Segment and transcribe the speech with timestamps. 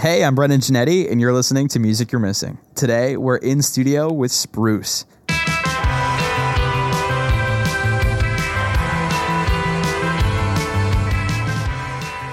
[0.00, 2.56] Hey, I'm Brendan Jeannetti, and you're listening to Music You're Missing.
[2.74, 5.04] Today, we're in studio with Spruce.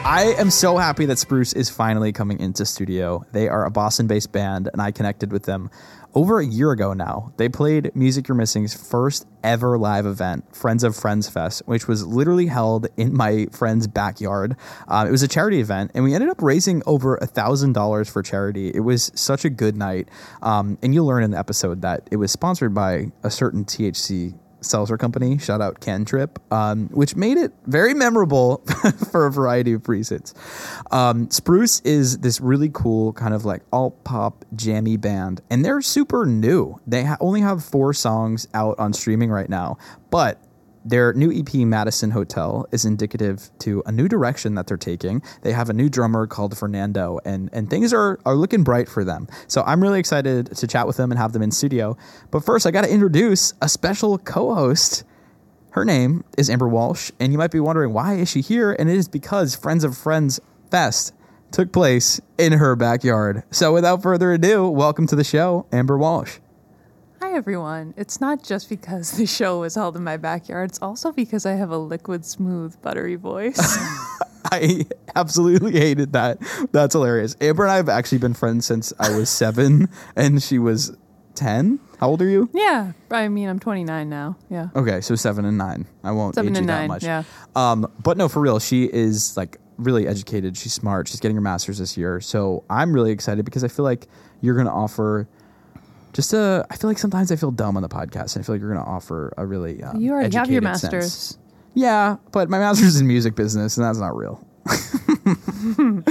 [0.10, 3.26] I am so happy that Spruce is finally coming into studio.
[3.34, 5.70] They are a Boston based band, and I connected with them
[6.16, 7.34] over a year ago now.
[7.36, 12.06] They played Music You're Missing's first ever live event, Friends of Friends Fest, which was
[12.06, 14.56] literally held in my friend's backyard.
[14.88, 18.24] Um, it was a charity event, and we ended up raising over a $1,000 for
[18.24, 18.70] charity.
[18.74, 20.08] It was such a good night.
[20.42, 24.40] Um, and you'll learn in the episode that it was sponsored by a certain THC
[24.62, 28.58] seltzer company, shout out Cantrip, um, which made it very memorable
[29.12, 30.34] for a variety of reasons.
[30.92, 35.82] Um, Spruce is this really cool kind of like alt pop jammy band, and they're
[35.82, 36.80] super new.
[36.88, 39.78] They ha- only have four songs out on streaming right now,
[40.10, 40.42] but
[40.88, 45.22] their new EP, Madison Hotel, is indicative to a new direction that they're taking.
[45.42, 49.04] They have a new drummer called Fernando, and, and things are, are looking bright for
[49.04, 49.28] them.
[49.48, 51.98] So I'm really excited to chat with them and have them in studio.
[52.32, 55.04] But first, I got to introduce a special co host.
[55.72, 58.72] Her name is Amber Walsh, and you might be wondering why is she here?
[58.72, 60.40] And it is because Friends of Friends
[60.72, 61.14] Fest
[61.52, 63.44] took place in her backyard.
[63.52, 66.40] So without further ado, welcome to the show, Amber Walsh.
[67.22, 67.94] Hi, everyone.
[67.98, 71.54] It's not just because the show was held in my backyard, it's also because I
[71.54, 73.58] have a liquid, smooth, buttery voice.
[74.52, 76.38] I absolutely hated that.
[76.72, 77.36] That's hilarious.
[77.42, 80.96] Amber and I have actually been friends since I was seven and she was
[81.36, 81.80] 10.
[82.00, 82.50] How old are you?
[82.54, 84.38] yeah, I mean, I'm 29 now.
[84.50, 84.70] Yeah.
[84.76, 85.86] Okay, so seven and nine.
[86.04, 87.04] I won't Seven age and you that much.
[87.04, 87.24] yeah.
[87.56, 90.56] Um, but no, for real, she is like really educated.
[90.56, 91.08] She's smart.
[91.08, 92.22] She's getting her master's this year.
[92.22, 94.08] So I'm really excited because I feel like
[94.42, 95.28] you're going to offer
[96.18, 96.66] just a.
[96.72, 98.74] I feel like sometimes I feel dumb on the podcast, and I feel like you're
[98.74, 99.84] going to offer a really.
[99.84, 100.94] Um, You already have your educated sense.
[100.94, 101.38] master's.
[101.76, 104.44] Yeah, but my master's in music business, and that's not real.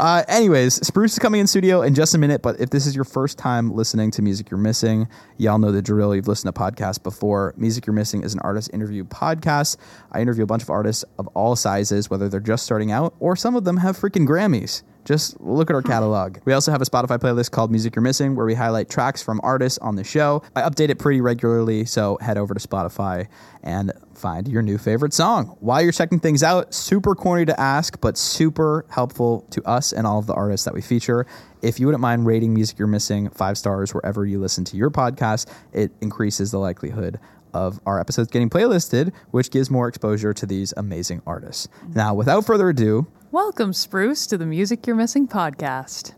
[0.00, 2.96] uh, anyways, Spruce is coming in studio in just a minute, but if this is
[2.96, 5.06] your first time listening to Music You're Missing,
[5.38, 6.12] y'all know the drill.
[6.12, 7.54] You've listened to podcasts before.
[7.56, 9.76] Music You're Missing is an artist interview podcast.
[10.10, 13.36] I interview a bunch of artists of all sizes, whether they're just starting out or
[13.36, 14.82] some of them have freaking Grammys.
[15.04, 16.38] Just look at our catalog.
[16.44, 19.40] We also have a Spotify playlist called Music You're Missing where we highlight tracks from
[19.42, 20.42] artists on the show.
[20.54, 23.26] I update it pretty regularly, so head over to Spotify
[23.62, 25.56] and find your new favorite song.
[25.60, 30.06] While you're checking things out, super corny to ask, but super helpful to us and
[30.06, 31.26] all of the artists that we feature.
[31.62, 34.90] If you wouldn't mind rating Music You're Missing five stars wherever you listen to your
[34.90, 37.18] podcast, it increases the likelihood
[37.54, 41.68] of our episodes getting playlisted, which gives more exposure to these amazing artists.
[41.94, 46.12] Now, without further ado, Welcome, Spruce, to the Music You're Missing podcast.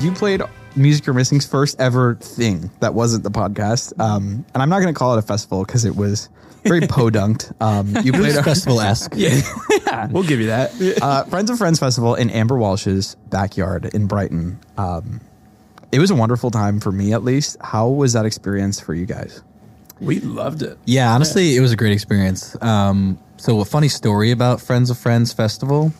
[0.00, 0.42] you played
[0.76, 3.98] Music You're Missing's first ever thing that wasn't the podcast.
[3.98, 6.28] Um, and I'm not going to call it a festival because it was
[6.64, 7.52] very podunked.
[7.60, 9.14] Um, you played a festival esque.
[9.16, 9.40] yeah,
[10.10, 10.98] We'll give you that.
[11.02, 14.60] uh, Friends of Friends Festival in Amber Walsh's backyard in Brighton.
[14.76, 15.20] Um,
[15.92, 17.56] it was a wonderful time for me, at least.
[17.60, 19.42] How was that experience for you guys?
[20.00, 20.78] We loved it.
[20.84, 22.56] Yeah, honestly, it was a great experience.
[22.62, 25.92] Um, so, a funny story about Friends of Friends Festival.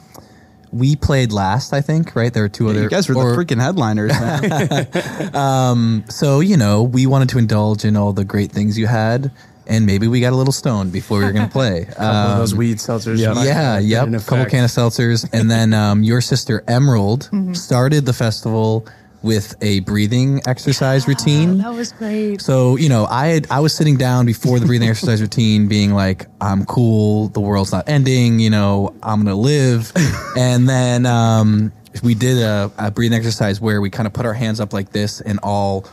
[0.72, 2.32] We played last, I think, right?
[2.32, 2.82] There were two other.
[2.82, 4.10] you guys were or- the freaking headliners.
[4.12, 6.04] Man.
[6.10, 9.30] So, you know, we wanted to indulge in all the great things you had,
[9.66, 11.84] and maybe we got a little stoned before we were going to play.
[11.88, 13.18] Couple of Um, those weed seltzers.
[13.18, 13.44] yeah, might
[13.80, 14.08] yep.
[14.08, 14.50] A Couple effect.
[14.50, 18.86] can of seltzers, and then um, your sister Emerald started the festival
[19.22, 21.58] with a breathing exercise routine.
[21.58, 22.40] That was great.
[22.40, 25.92] So you know, I had I was sitting down before the breathing exercise routine, being
[25.92, 27.28] like, "I'm cool.
[27.28, 28.38] The world's not ending.
[28.40, 29.92] You know, I'm gonna live."
[30.36, 31.72] and then um,
[32.02, 34.92] we did a, a breathing exercise where we kind of put our hands up like
[34.92, 35.86] this and all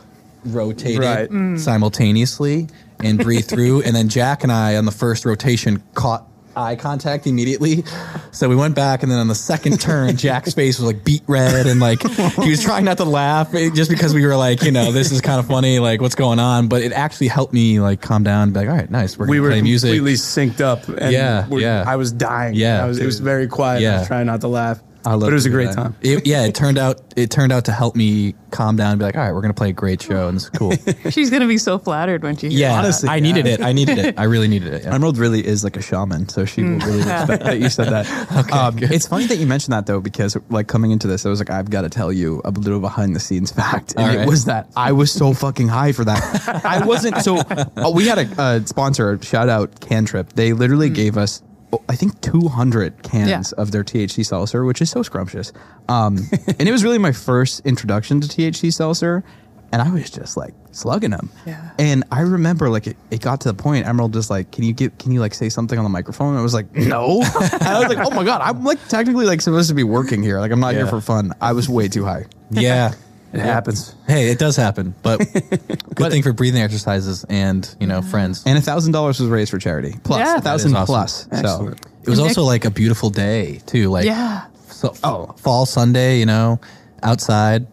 [0.44, 1.58] rotated Right.
[1.58, 2.68] simultaneously
[3.00, 3.82] and breathe through.
[3.82, 6.26] And then Jack and I on the first rotation caught
[6.56, 7.84] eye contact immediately.
[8.32, 11.22] So we went back and then on the second turn, Jack's face was like beat
[11.26, 14.62] red and like he was trying not to laugh eh, just because we were like,
[14.62, 16.68] you know, this is kind of funny, like what's going on.
[16.68, 19.16] But it actually helped me like calm down and be like, all right, nice.
[19.18, 19.88] We're We were music.
[19.88, 20.88] completely synced up.
[20.88, 21.84] And Yeah, we're- yeah.
[21.86, 22.54] I was dying.
[22.54, 23.78] Yeah, I was, it was very quiet.
[23.78, 23.98] I Yeah.
[24.00, 24.80] was trying not to laugh.
[25.06, 25.74] I love but it was a great that.
[25.74, 25.96] time.
[26.00, 29.04] It- yeah, it turned out it turned out to help me calm down and be
[29.04, 30.72] like, all right, we're gonna play a great show and it's cool.
[31.10, 32.58] She's going to be so flattered when she hears it.
[32.62, 32.78] yeah, that.
[32.84, 33.60] Honestly, I needed it.
[33.60, 34.18] I needed it.
[34.18, 34.82] I really needed it.
[34.84, 34.94] Yeah.
[34.94, 38.50] Emerald really is like a shaman, so she will really respect that you said that.
[38.52, 41.38] um, it's funny that you mentioned that though, because like coming into this, I was
[41.40, 44.18] like, I've got to tell you a little behind the scenes fact, and All it
[44.18, 44.28] right.
[44.28, 46.64] was that I was so fucking high for that.
[46.64, 47.38] I wasn't so.
[47.38, 50.32] uh, we had a, a sponsor, shout out Cantrip.
[50.34, 51.42] They literally gave us.
[51.88, 53.42] I think 200 cans Yeah.
[53.62, 55.52] of their THC seltzer, which is so scrumptious.
[55.88, 56.18] Um,
[56.58, 59.24] and it was really my first introduction to THC seltzer.
[59.72, 61.30] and I was just like slugging them.
[61.46, 61.70] Yeah.
[61.80, 63.86] And I remember like it, it got to the point.
[63.86, 66.30] Emerald just like, can you get can you like say something on the microphone?
[66.30, 67.20] And I was like, no.
[67.40, 70.22] and I was like, oh my god, I'm like technically like supposed to be working
[70.22, 70.38] here.
[70.38, 71.32] Like I'm not here for fun.
[71.40, 72.26] I was way too high.
[72.50, 72.92] Yeah.
[73.34, 73.94] It happens.
[74.06, 75.18] Hey, it does happen, but
[75.94, 78.42] good thing for breathing exercises and you know friends.
[78.46, 79.94] And a thousand dollars was raised for charity.
[80.04, 80.36] Plus Yeah.
[80.36, 80.86] a thousand awesome.
[80.86, 81.28] plus.
[81.32, 81.80] Excellent.
[81.84, 83.90] So it was Nick- also like a beautiful day too.
[83.90, 84.44] Like Yeah.
[84.68, 86.60] so, oh, fall Sunday, you know,
[87.02, 87.66] outside,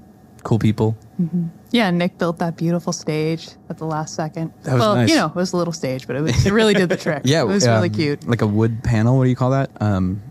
[0.44, 0.98] cool people.
[1.70, 4.52] Yeah, Nick built that beautiful stage at the last second.
[4.64, 5.10] That was well, nice.
[5.10, 7.22] you know, it was a little stage, but it, was, it really did the trick.
[7.26, 8.28] yeah, it was um, really cute.
[8.28, 9.18] Like a wood panel.
[9.18, 9.70] What do you call that?
[9.80, 10.22] Um,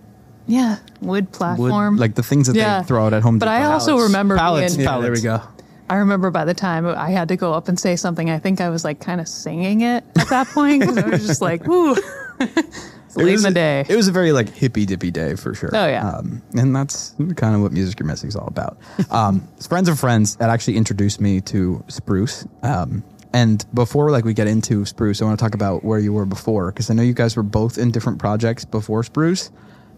[0.51, 2.81] Yeah, wood wood, like the things that Yeah.
[2.81, 3.39] they throw out at home.
[3.39, 3.71] But I Depot.
[3.73, 4.75] also remember pallets.
[4.77, 5.41] being- Yeah, there we go.
[5.89, 8.61] I remember by the time I had to go up and say something, I think
[8.61, 11.67] I was like kind of singing it at that point because I was just like,
[11.69, 11.97] "Ooh,
[12.41, 15.11] it's It late in was the a- day." It was a very like hippy dippy
[15.11, 15.71] day for sure.
[15.73, 16.09] Oh, yeah.
[16.09, 18.79] um, and that's kind of what music you're missing is all about.
[19.11, 22.47] Um, friends of friends that actually introduced me to Spruce.
[22.63, 23.03] Um,
[23.33, 26.27] and before like we get into Spruce, I want to talk about where you were
[26.27, 29.51] before because I know you guys were both in different projects before Spruce.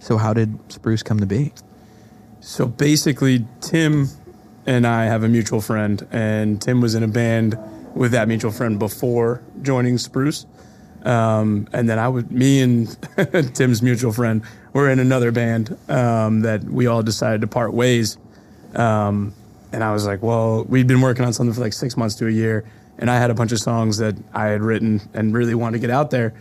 [0.02, 1.52] So how did Spruce come to be?
[2.40, 4.08] So basically, Tim
[4.66, 7.56] and I have a mutual friend, and Tim was in a band
[7.94, 10.44] with that mutual friend before joining Spruce.
[11.04, 12.99] Um, and then I would, me and
[13.54, 18.19] Tim's mutual friend were in another band um, that we all decided to part ways.
[18.75, 19.32] Um,
[19.70, 22.26] and I was like, well, we'd been working on something for like six months to
[22.26, 22.64] a year,
[22.99, 25.87] and I had a bunch of songs that I had written and really wanted to
[25.87, 26.34] get out there.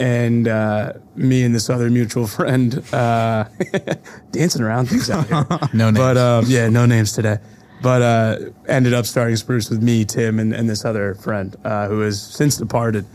[0.00, 3.46] And uh, me and this other mutual friend uh,
[4.30, 5.46] dancing around things out here.
[5.72, 5.98] No names.
[5.98, 7.38] But um, yeah, no names today.
[7.82, 11.88] But uh, ended up starting Spruce with me, Tim, and, and this other friend uh,
[11.88, 13.06] who has since departed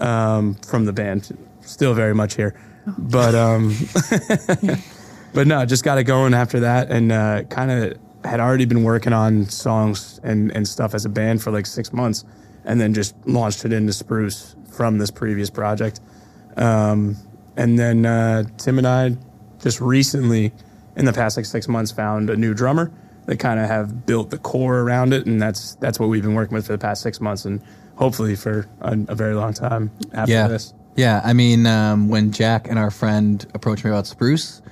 [0.00, 1.36] um, from the band.
[1.60, 2.54] Still very much here,
[2.98, 3.74] but um,
[5.34, 8.84] but no, just got it going after that, and uh, kind of had already been
[8.84, 12.24] working on songs and and stuff as a band for like six months,
[12.64, 16.00] and then just launched it into Spruce from this previous project.
[16.56, 17.16] Um,
[17.56, 19.16] and then uh, Tim and I
[19.60, 20.52] just recently,
[20.96, 22.92] in the past like six months, found a new drummer
[23.26, 26.34] that kind of have built the core around it, and that's that's what we've been
[26.34, 27.60] working with for the past six months, and
[27.96, 30.48] hopefully for a, a very long time after yeah.
[30.48, 30.72] this.
[30.96, 31.20] Yeah.
[31.24, 34.62] I mean, um, when Jack and our friend approached me about Spruce,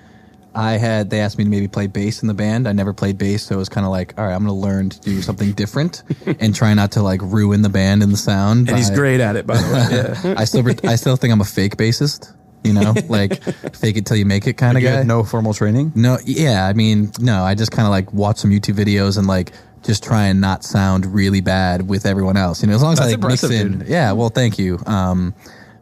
[0.55, 2.69] I had they asked me to maybe play bass in the band.
[2.69, 4.67] I never played bass, so it was kind of like, all right, I'm going to
[4.67, 6.03] learn to do something different
[6.41, 8.69] and try not to like ruin the band and the sound.
[8.69, 9.85] And he's great at it, by the way.
[10.31, 10.35] Yeah.
[10.39, 12.33] I still I still think I'm a fake bassist.
[12.63, 13.43] You know, like
[13.77, 14.97] fake it till you make it kind of You guy.
[14.97, 15.93] had no formal training.
[15.95, 19.27] No, yeah, I mean, no, I just kind of like watch some YouTube videos and
[19.27, 19.53] like
[19.83, 22.63] just try and not sound really bad with everyone else.
[22.63, 23.79] You know, as long as That's I like, mix in.
[23.81, 23.89] dude.
[23.89, 24.79] Yeah, well, thank you.
[24.87, 25.35] Um,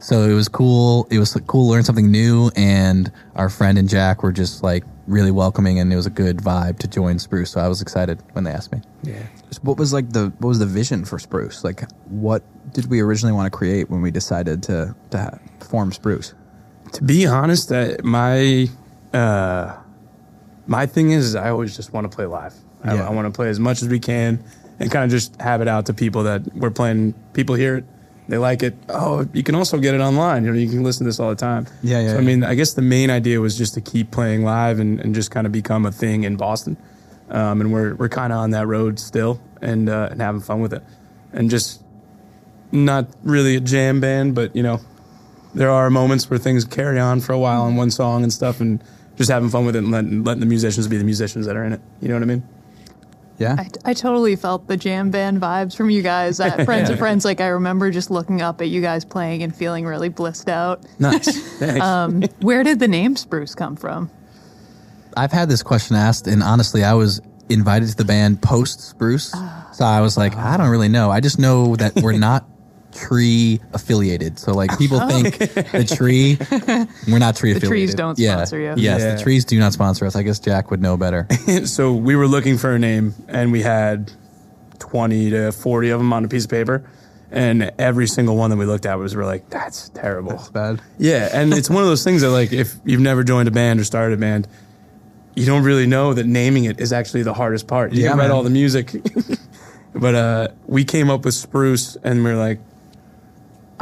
[0.02, 1.06] so it was cool.
[1.10, 4.84] It was cool to learn something new, and our friend and Jack were just like
[5.06, 7.50] really welcoming, and it was a good vibe to join Spruce.
[7.52, 8.81] So I was excited when they asked me.
[9.02, 9.22] yeah.
[9.62, 11.62] What was like the what was the vision for Spruce?
[11.64, 15.93] Like, what did we originally want to create when we decided to to ha- form
[15.93, 16.34] Spruce?
[16.94, 18.69] To be honest, that my
[19.12, 19.76] uh,
[20.66, 22.54] my thing is, I always just want to play live.
[22.84, 23.08] I, Yeah.
[23.08, 24.43] I want to play as much as we can,
[24.81, 27.14] and kind of just have it out to people that we're playing.
[27.34, 27.84] People hear it,
[28.32, 28.75] they like it.
[28.88, 30.46] Oh, you can also get it online.
[30.46, 31.67] You know, you can listen to this all the time.
[31.82, 34.43] Yeah, yeah, So I mean, I guess the main idea was just to keep playing
[34.43, 36.79] live and, and just kind of become a thing in Boston.
[37.29, 40.62] Um, and we're we're kind of on that road still, and uh, and having fun
[40.62, 40.82] with it,
[41.34, 41.82] and just
[42.73, 44.80] not really a jam band, but you know,
[45.54, 48.62] there are moments where things carry on for a while on one song and stuff,
[48.62, 48.83] and
[49.16, 51.64] just having fun with it and letting, letting the musicians be the musicians that are
[51.64, 51.83] in it.
[52.00, 52.49] You know what I mean?
[53.38, 56.98] Yeah, I, I totally felt the jam band vibes from you guys at Friends of
[56.98, 57.24] Friends.
[57.24, 60.84] Like I remember just looking up at you guys playing and feeling really blissed out.
[60.98, 61.58] Nice.
[61.58, 61.82] Thanks.
[61.92, 64.10] Um, where did the name Spruce come from?
[65.16, 69.32] I've had this question asked, and honestly, I was invited to the band post Spruce,
[69.72, 71.10] so I was like, I don't really know.
[71.10, 72.46] I just know that we're not
[72.92, 74.38] tree affiliated.
[74.38, 76.38] So like people think the tree,
[77.11, 77.62] we're not tree affiliated.
[77.62, 78.37] The trees don't Yeah.
[78.37, 78.75] sponsor you.
[78.76, 79.14] Yes, Yeah.
[79.16, 80.14] the trees do not sponsor us.
[80.16, 81.26] I guess Jack would know better.
[81.64, 84.12] so we were looking for a name, and we had
[84.78, 86.84] twenty to forty of them on a piece of paper,
[87.30, 90.32] and every single one that we looked at was we're like, that's terrible.
[90.32, 90.80] it's bad.
[90.99, 93.80] Yeah, and it's one of those things that like if you've never joined a band
[93.80, 94.49] or started a band,
[95.34, 97.92] you don't really know that naming it is actually the hardest part.
[97.92, 98.32] You Yeah, can write man.
[98.32, 98.92] all the music,
[99.94, 102.58] but uh, we came up with Spruce, and we are like,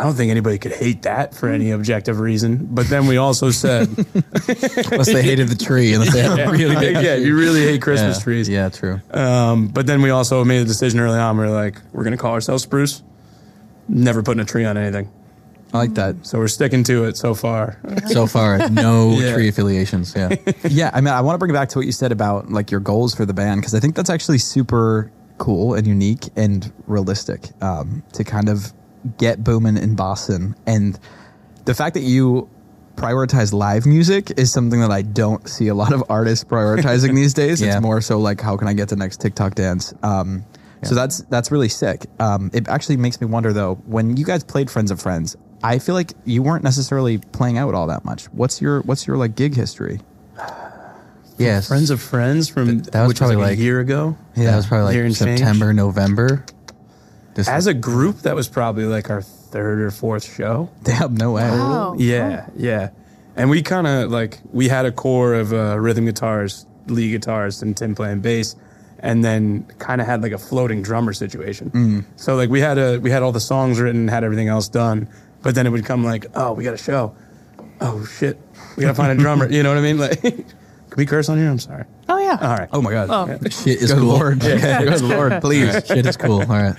[0.01, 2.69] I don't think anybody could hate that for any objective reason.
[2.71, 6.75] But then we also said, Unless they hated the tree, unless they had a really
[6.75, 8.23] big yeah, you really hate Christmas yeah.
[8.25, 8.49] trees.
[8.49, 9.03] Yeah, true.
[9.11, 11.37] Um, but then we also made a decision early on.
[11.37, 13.03] We are like, we're going to call ourselves Spruce.
[13.91, 15.13] Never putting a tree on anything.
[15.75, 16.25] I like that.
[16.27, 17.79] So we're sticking to it so far.
[18.07, 19.35] So far, no Yeah.
[19.35, 20.15] tree affiliations.
[20.17, 20.35] Yeah.
[20.65, 22.71] yeah, I mean, I want to bring it back to what you said about like
[22.71, 26.73] your goals for the band because I think that's actually super cool and unique and
[26.87, 28.73] realistic um, to kind of
[29.19, 30.55] get booming in Boston.
[30.67, 30.99] And
[31.65, 32.49] the fact that you
[32.97, 37.33] prioritize live music is something that I don't see a lot of artists prioritizing these
[37.35, 37.61] days.
[37.63, 37.75] Yeah.
[37.77, 39.95] It's more so like, how can I get the next TikTok dance?
[40.03, 40.45] Um,
[40.83, 42.07] So that's that's really sick.
[42.19, 45.79] Um, it actually makes me wonder though, when you guys played Friends of Friends, I
[45.79, 48.25] feel like you weren't necessarily playing out all that much.
[48.33, 50.01] What's your what's your like gig history?
[51.39, 51.69] Yes.
[51.69, 54.17] Friends of Friends from that was which probably was like, like- a year ago.
[54.37, 55.39] Yeah, that was probably like and change.
[55.39, 56.45] September, November.
[57.41, 60.69] This As a group, that was probably like our third or fourth show.
[60.83, 61.43] Damn, no way.
[61.43, 61.95] Wow.
[61.99, 62.91] Yeah, yeah.
[63.37, 67.63] And we kind of like we had a core of uh, rhythm guitars, lead guitars,
[67.63, 68.57] and Tim playing bass,
[68.99, 72.05] and then kind of had like a floating drummer situation.
[72.17, 75.09] So like we had a we had all the songs written, had everything else done,
[75.43, 77.15] but then it would come like, oh, we got a show.
[77.81, 78.39] Oh shit,
[78.77, 79.49] we gotta find a drummer.
[79.51, 79.99] You know what I mean?
[80.11, 80.21] Like,
[80.91, 81.49] can we curse on here?
[81.49, 81.85] I'm sorry.
[82.09, 82.37] Oh yeah.
[82.41, 82.69] All right.
[82.73, 83.09] Oh my god.
[83.11, 83.49] Oh.
[83.49, 84.09] shit is Good cool.
[84.09, 84.41] lord.
[84.41, 85.87] Good lord, please.
[85.87, 86.41] shit is cool.
[86.41, 86.75] All right.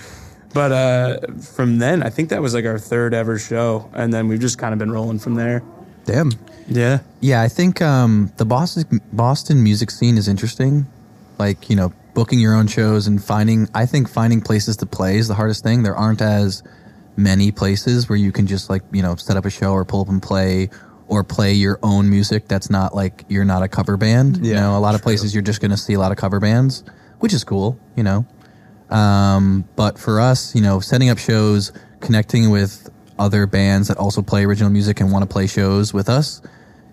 [0.53, 1.20] But uh,
[1.55, 4.58] from then, I think that was like our third ever show, and then we've just
[4.58, 5.63] kind of been rolling from there.
[6.05, 6.31] Damn.
[6.67, 7.00] Yeah.
[7.22, 10.88] Yeah, I think um, the Boston Boston music scene is interesting.
[11.38, 13.67] Like you know, booking your own shows and finding.
[13.74, 15.84] I think finding places to play is the hardest thing.
[15.84, 16.63] There aren't as
[17.17, 20.01] many places where you can just like you know set up a show or pull
[20.01, 20.70] up and play
[21.08, 22.48] or play your own music.
[22.48, 24.46] That's not like you're not a cover band.
[24.46, 26.39] you know, a lot of places you're just going to see a lot of cover
[26.39, 26.84] bands,
[27.20, 27.77] which is cool.
[27.96, 28.25] You know,
[28.91, 34.21] um, but for us, you know, setting up shows, connecting with other bands that also
[34.21, 36.41] play original music and want to play shows with us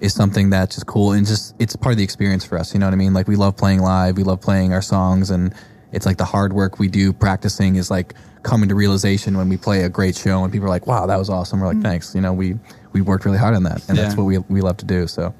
[0.00, 2.72] is something that's just cool and just it's part of the experience for us.
[2.72, 3.14] You know what I mean?
[3.14, 5.52] Like we love playing live, we love playing our songs, and
[5.90, 9.56] it's like the hard work we do practicing is like coming to realization when we
[9.56, 12.14] play a great show and people are like, "Wow, that was awesome." We're like, "Thanks."
[12.14, 12.58] You know, we
[12.92, 15.06] we worked really hard on that, and that's what we we love to do.
[15.06, 15.34] So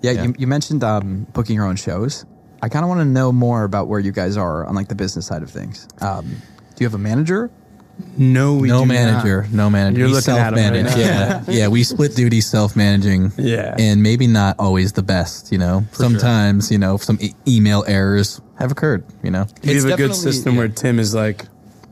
[0.00, 0.24] Yeah, Yeah.
[0.24, 2.24] You, you mentioned um, booking your own shows.
[2.62, 4.94] I kind of want to know more about where you guys are on like the
[4.94, 5.88] business side of things.
[6.00, 7.50] Um, do you have a manager?
[8.16, 9.98] No, we no do manager, no manager.
[9.98, 10.96] You're We looking at 'em right self-manage.
[10.96, 10.98] now.
[10.98, 11.68] yeah, yeah.
[11.68, 13.32] We split duty, self-managing.
[13.36, 13.74] Yeah.
[13.78, 15.52] and maybe not always the best.
[15.52, 19.04] You know, sometimes you know some e- email errors have occurred.
[19.22, 19.60] You know, Not.
[19.62, 21.44] We It's have a good definitely- system where Tim is like,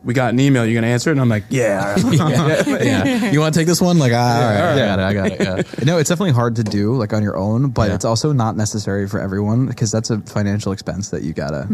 [0.04, 0.64] "We got an email.
[0.66, 3.30] You gonna answer it?" And I'm like, "Yeah." all right." yeah.
[3.30, 3.98] You want to take this one?
[3.98, 5.02] Like, ah, all right, I got it.
[5.02, 5.40] I got it.
[5.40, 5.84] Yeah.
[5.84, 7.94] No, it's definitely hard to do like on your own, but Yeah.
[7.94, 11.68] it's also not necessary for everyone because that's a financial expense that you gotta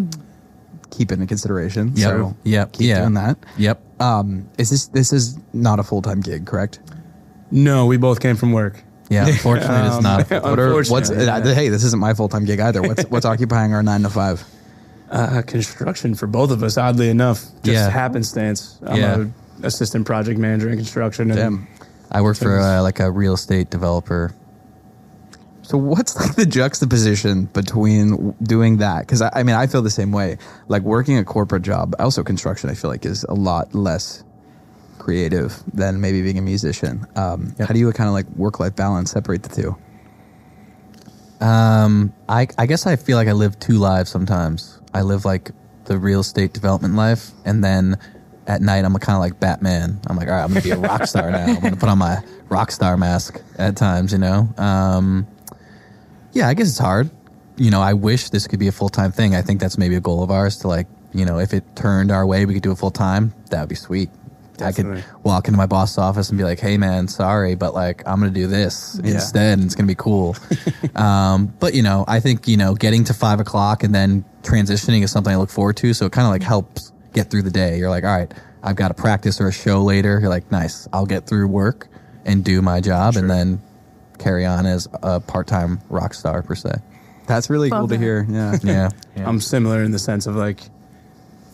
[0.91, 1.93] keep into consideration.
[1.95, 2.11] Yep.
[2.11, 2.73] So Yep.
[2.73, 3.01] keep Yeah.
[3.01, 3.37] doing that.
[3.59, 3.81] Yep.
[4.01, 6.81] Um, is this this is not a full time gig, correct?
[7.51, 8.83] no, we both came from work.
[9.09, 9.27] Yeah.
[9.29, 10.33] Unfortunately, it's not.
[10.33, 11.69] Um, What are, what's Unfortunately, uh, hey?
[11.69, 12.83] This isn't my full time gig either.
[12.83, 14.45] What's what's occupying our nine to five?
[15.11, 16.77] Uh, construction for both of us.
[16.77, 17.91] Oddly enough, just Yeah.
[17.91, 18.79] happenstance.
[18.85, 19.25] I'm Yeah.
[19.63, 21.31] a assistant project manager in construction.
[21.31, 21.67] And Damn.
[22.11, 24.33] I work for uh, like a real estate developer.
[25.63, 29.01] So what's like the juxtaposition between doing that?
[29.01, 30.39] Because I, I mean, I feel the same way.
[30.69, 34.23] Like working a corporate job, also construction, I feel like is a lot less
[34.99, 37.07] creative than maybe being a musician.
[37.17, 39.77] Um, How do you kind of like work life balance separate the two?
[41.41, 44.81] Um, I I guess I feel like I live two lives sometimes.
[44.95, 45.51] I live like
[45.85, 47.99] the real estate development life, and then
[48.47, 50.01] at night I'm kind of like Batman.
[50.07, 51.45] I'm like, all right, I'm gonna be a rock star now.
[51.45, 54.49] I'm gonna put on my rock star mask at times, you know.
[54.57, 55.27] Um,
[56.33, 57.11] yeah, I guess it's hard.
[57.57, 59.35] You know, I wish this could be a full time thing.
[59.35, 62.11] I think that's maybe a goal of ours to like, you know, if it turned
[62.11, 63.33] our way, we could do it full time.
[63.51, 64.11] That would be sweet.
[64.57, 64.99] Definitely.
[64.99, 68.03] I could walk into my boss's office and be like, "Hey, man, sorry, but like
[68.07, 69.15] I'm gonna do this Yeah.
[69.15, 70.37] instead, and it's gonna be cool."
[70.97, 75.03] um, but you know, I think you know, getting to five o'clock and then transitioning
[75.03, 75.93] is something I look forward to.
[75.95, 77.79] So it kind of like helps get through the day.
[77.79, 78.33] You're like, "All right,
[78.63, 81.89] I've got a practice or a show later." You're like, "Nice, I'll get through work
[82.25, 83.61] and do my job, and then
[84.19, 86.71] carry on as a part time rock star per se."
[87.27, 88.01] That's really Love cool to that.
[88.03, 88.27] hear.
[88.31, 88.59] Yeah.
[89.17, 90.61] Yeah, I'm similar in the sense of like,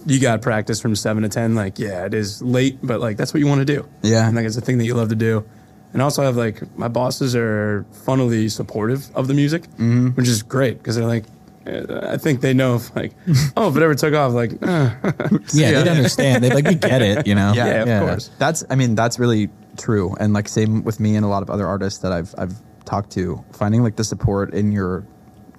[0.06, 1.54] you got practice from seven to ten.
[1.54, 3.88] Like, yeah, it is late, but like that's what you want to do.
[4.02, 4.26] Yeah.
[4.26, 5.44] and like it's a thing that you love to do.
[5.92, 9.66] And also, I have like my bosses are funnily supportive of the music,
[10.14, 11.24] which is great because they're like,
[11.66, 13.12] I think they know if like,
[13.56, 14.94] oh, if it ever took off, like, uh,
[15.52, 16.42] yeah, they'd understand.
[16.42, 17.52] They'd like, "We get it," you know?
[17.52, 18.30] Yeah, of course.
[18.38, 21.50] That's I mean that's really true, and like same with me and a lot of
[21.50, 22.54] other artists that I've I've
[22.84, 23.44] talked to.
[23.52, 25.06] Finding like the support in your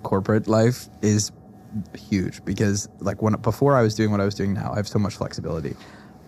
[0.01, 1.31] corporate life is
[1.97, 4.87] huge because like when before I was doing what I was doing now, I have
[4.87, 5.75] so much flexibility.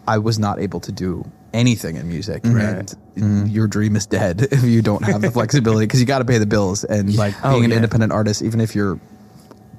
[0.08, 2.64] I was not able to do anything in music, Right.
[2.64, 3.46] and mm-hmm.
[3.48, 6.38] your dream is dead if you don't have the flexibility because you got to pay
[6.38, 6.84] the bills.
[6.84, 7.78] And like Oh, being an yeah.
[7.78, 9.00] independent artist, even if you're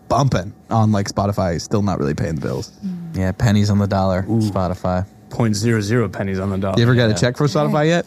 [0.09, 2.73] bumping on like Spotify, still not really paying the bills.
[2.85, 3.17] Mm.
[3.17, 4.23] Yeah, pennies on the dollar.
[4.25, 5.07] Spotify.
[5.31, 6.77] point zero zero pennies on the dollar.
[6.79, 7.15] You ever got Yeah.
[7.15, 8.07] a check from Spotify yet?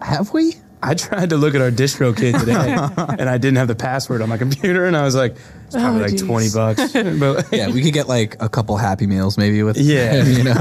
[0.00, 0.54] Have we?
[0.84, 4.28] I tried to look at our DistroKid today, and I didn't have the password on
[4.28, 5.36] my computer, and I was like,
[5.66, 6.22] it's probably Oh, like geez.
[6.22, 6.92] twenty bucks.
[7.20, 9.76] But Yeah, we could get like a couple Happy Meals maybe with.
[9.78, 10.24] Yeah.
[10.24, 10.54] you know,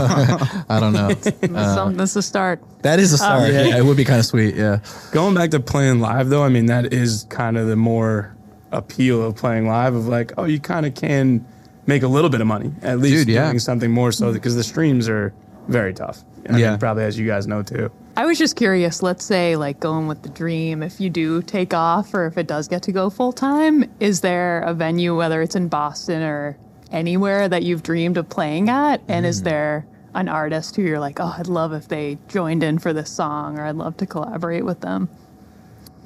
[0.69, 1.09] I don't know.
[1.57, 2.61] Uh, some, this is a start.
[2.83, 3.51] That is a um, start.
[3.53, 3.63] yeah.
[3.63, 4.55] yeah, it would be kind of sweet.
[4.55, 4.79] Yeah.
[5.11, 8.35] going back to playing live, though, I mean that is kind of the more
[8.71, 9.95] appeal of playing live.
[9.95, 11.45] Of like, oh, you kind of can
[11.87, 13.47] make a little bit of money at least Dude, yeah.
[13.47, 15.33] doing something more so because the streams are
[15.67, 16.23] very tough.
[16.47, 16.69] I Yeah.
[16.71, 17.91] mean, probably as you guys know too.
[18.15, 21.73] I was just curious, let's say, like going with the dream, if you do take
[21.73, 25.41] off or if it does get to go full time, is there a venue, whether
[25.41, 26.57] it's in Boston or
[26.91, 29.01] anywhere, that you've dreamed of playing at?
[29.07, 29.29] And Mm.
[29.29, 32.91] is there an artist who you're like, oh, I'd love if they joined in for
[32.91, 35.07] this song or I'd love to collaborate with them?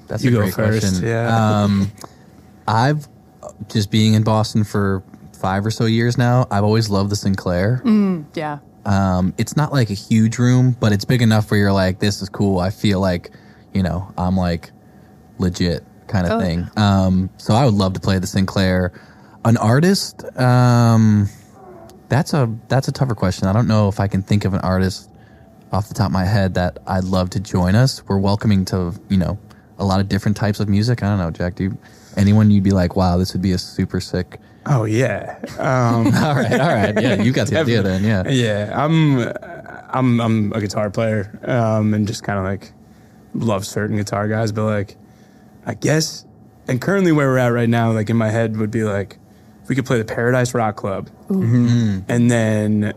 [0.08, 1.08] That's You a go great first, question.
[1.08, 1.64] yeah.
[1.64, 1.92] Um,
[2.68, 3.08] I've
[3.70, 5.02] just being in Boston for
[5.34, 6.46] five or so years now.
[6.52, 7.82] I've always loved the Sinclair.
[8.36, 8.60] Yeah.
[8.86, 12.22] Um, it's not like a huge room, but it's big enough where you're like, this
[12.22, 12.60] is cool.
[12.60, 13.32] I feel like,
[13.74, 14.72] you know, I'm like
[15.39, 16.68] legit kind of Oh, thing.
[16.77, 18.94] Um, so I would love to play the Sinclair.
[19.44, 21.30] An artist, um,
[22.10, 23.48] that's a that's a tougher question.
[23.48, 25.10] I don't know if I can think of an artist
[25.72, 28.04] off the top of my head that I'd love to join us.
[28.08, 29.38] We're welcoming to you know
[29.77, 31.04] a lot of different types of music.
[31.04, 31.56] I don't know, Jack.
[31.56, 31.77] Do you,
[32.18, 34.39] anyone you'd be like, wow, this would be a super sick.
[34.67, 38.24] Oh yeah, um, all right, all right, yeah, you got the idea then, yeah.
[38.29, 38.72] yeah.
[38.75, 39.19] I'm,
[39.89, 42.72] I'm, I'm a guitar player, um, and just kind of like
[43.36, 44.98] love certain guitar guys, but like,
[45.65, 46.25] I guess,
[46.67, 49.17] and currently where we're at right now, like in my head would be like,
[49.62, 52.00] if we could play the Paradise Rock Club, Mm-hmm.
[52.10, 52.93] and then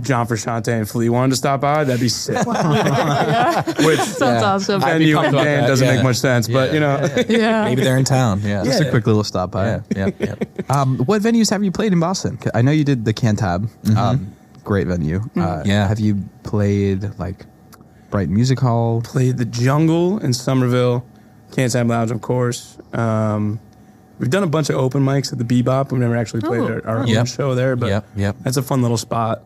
[0.00, 2.34] John Frusciante and Flea wanted to stop by, that'd be sick.
[2.46, 4.80] Which Sounds awesome.
[4.80, 5.94] venue and pumped about band that, doesn't yeah.
[5.94, 7.64] make much sense, but you know, yeah.
[7.68, 8.40] Maybe they're in town.
[8.42, 8.64] Yeah.
[8.64, 9.66] Just a quick little stop by.
[9.66, 9.80] Yeah.
[9.96, 10.10] Yeah.
[10.18, 10.34] yeah.
[10.68, 12.38] Um, what venues have you played in Boston?
[12.54, 13.68] I know you did the Cantab.
[13.96, 14.32] Um,
[14.64, 15.20] great venue.
[15.36, 15.86] Uh, Yeah.
[15.86, 17.46] Have you played like
[18.10, 19.00] Brighton Music Hall?
[19.02, 21.04] played the Jungle in Somerville,
[21.52, 22.78] Cantab Lounge, of course.
[22.92, 23.60] Um,
[24.18, 25.92] we've done a bunch of open mics at the Bebop.
[25.92, 26.80] We've never actually played Oh.
[26.84, 28.36] our, our own show there, but Yep, yep.
[28.42, 29.42] that's a fun little spot.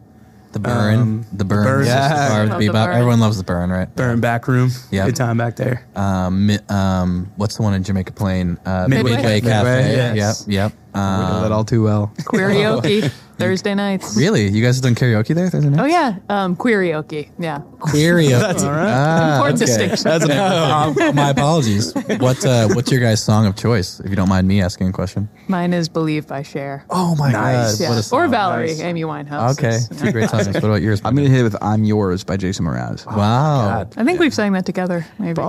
[0.52, 0.98] The Burren.
[1.00, 1.64] Um, the Burren.
[1.64, 1.86] Burren.
[1.86, 2.08] Yeah.
[2.08, 2.72] the bar with Love the Bebop.
[2.72, 2.96] Burren.
[2.96, 3.94] Everyone loves the Burren, right?
[3.96, 4.70] Burren back room.
[4.90, 5.04] Yeah.
[5.06, 5.86] Good time back there.
[5.94, 8.58] Um, mi- um, what's the one in Jamaica Plain?
[8.64, 9.10] Uh, Midway.
[9.12, 10.14] Midway, Midway, Cafe.
[10.16, 10.44] yes.
[10.48, 10.72] Yep.
[10.72, 10.72] Yep.
[10.94, 12.12] We know Um, that all too well.
[12.20, 14.16] Karaoke Thursday nights.
[14.16, 14.48] really?
[14.48, 15.80] You guys have done karaoke there Thursday night?
[15.80, 17.30] Oh yeah, um, karaoke.
[17.38, 18.30] Yeah, Karaoke.
[18.40, 18.88] That's all right.
[18.92, 19.88] Ah, important okay.
[19.88, 20.30] distinction.
[20.32, 21.94] Um, my apologies.
[21.94, 24.00] What uh, What's your guys' song of choice?
[24.00, 25.28] If you don't mind me asking a question.
[25.48, 26.84] Mine is "Believe" by Cher.
[26.90, 27.78] Oh my Nice.
[27.78, 27.82] god!
[27.82, 27.88] Yeah.
[27.90, 28.28] What a or.
[28.28, 28.80] Valerie, Nice.
[28.80, 29.52] Amy Winehouse.
[29.58, 30.46] Okay, is- two great songs.
[30.48, 31.00] What about yours?
[31.04, 33.06] I'm gonna hit it with "I'm Yours" by Jason Mraz.
[33.06, 33.86] Wow.
[33.96, 35.06] I think we've sang that together.
[35.18, 35.40] Maybe.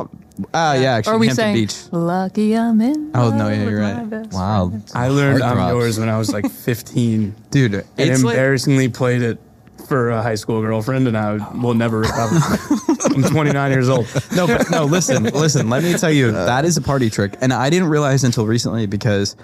[0.53, 1.75] Ah, yeah, actually, or we Hampton sang Beach.
[1.91, 3.95] "Lucky I'm in." Oh, no, yeah, you're with right.
[3.97, 4.69] my best Wow.
[4.69, 5.71] friend." I learned I'm Heartthrobs.
[5.81, 9.39] yours when I was like 15 Dude, and it's like, embarrassingly played it
[9.87, 12.35] for a high school girlfriend, and I will never recover.
[13.15, 14.07] I'm 29 years old.
[14.35, 14.85] no, but no.
[14.85, 15.69] Listen, listen.
[15.69, 16.45] Let me tell you, uh.
[16.45, 19.35] that is a party trick, and I didn't realize until recently because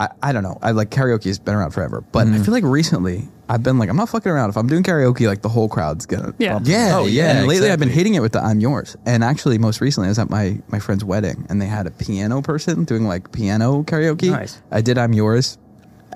[0.00, 0.58] I, I don't know.
[0.62, 2.42] I like karaoke has been around forever, but I mm-hmm.
[2.42, 4.48] feel like recently I've been like I'm not fucking around.
[4.48, 6.54] If I'm doing karaoke, like the whole crowd's gonna Yeah.
[6.54, 6.66] bump.
[6.66, 9.58] Yeah, oh yeah, And lately I've been hitting it with the I'm yours, and actually
[9.58, 12.84] most recently I was at my my friend's wedding, and they had a piano person
[12.84, 14.30] doing like piano karaoke.
[14.30, 14.62] Nice.
[14.70, 15.58] I did I'm yours.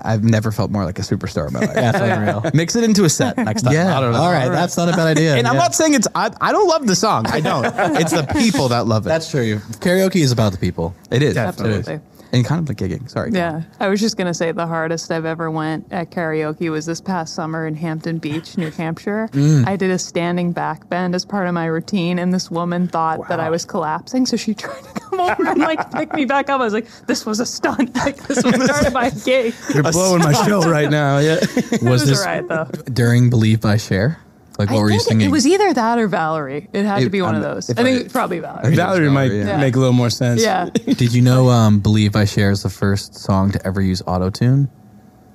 [0.05, 1.75] I've never felt more like a superstar in my life.
[1.75, 2.45] That's unreal.
[2.55, 3.73] Mix it into a set next time.
[3.73, 3.97] Yeah.
[3.97, 4.19] I don't know.
[4.21, 4.49] All right.
[4.49, 5.35] That's not a bad idea.
[5.37, 5.61] And I'm Yeah.
[5.61, 6.07] not saying it's.
[6.15, 7.27] I, I don't love the song.
[7.27, 7.65] I don't.
[8.01, 9.09] it's the people that love it.
[9.09, 9.57] That's true.
[9.81, 10.95] Karaoke is about the people.
[11.11, 11.35] it is.
[11.35, 11.79] Definitely.
[11.79, 12.09] Absolutely.
[12.35, 13.09] And kind of like gigging.
[13.09, 13.31] Sorry.
[13.33, 17.01] Yeah, I was just gonna say the hardest I've ever went at karaoke was this
[17.01, 19.29] past summer in Hampton Beach, New Hampshire.
[19.33, 19.67] Mm.
[19.67, 23.29] I did a standing back bend as part of my routine, and this woman thought
[23.29, 26.51] that I was collapsing, so she tried to come over and like pick me back
[26.51, 26.61] up.
[26.61, 27.93] I was like, "This was a stunt.
[28.05, 31.19] Like this was part of my gig." You're blowing my show right now.
[31.19, 31.37] Yeah.
[31.83, 32.65] Was was this alright though.
[32.93, 34.19] during Believe by Cher?
[34.59, 35.27] Like what I were you think singing?
[35.29, 36.69] It was either that or Valerie.
[36.73, 37.71] It had It- to be one of I'm- those.
[37.71, 38.75] I think I- probably Valerie.
[38.77, 39.57] Valerie might Yeah.
[39.57, 40.43] make a little more sense.
[40.43, 40.69] Yeah.
[40.87, 44.69] Did you know um, Believe I Cher is the first song to ever use autotune?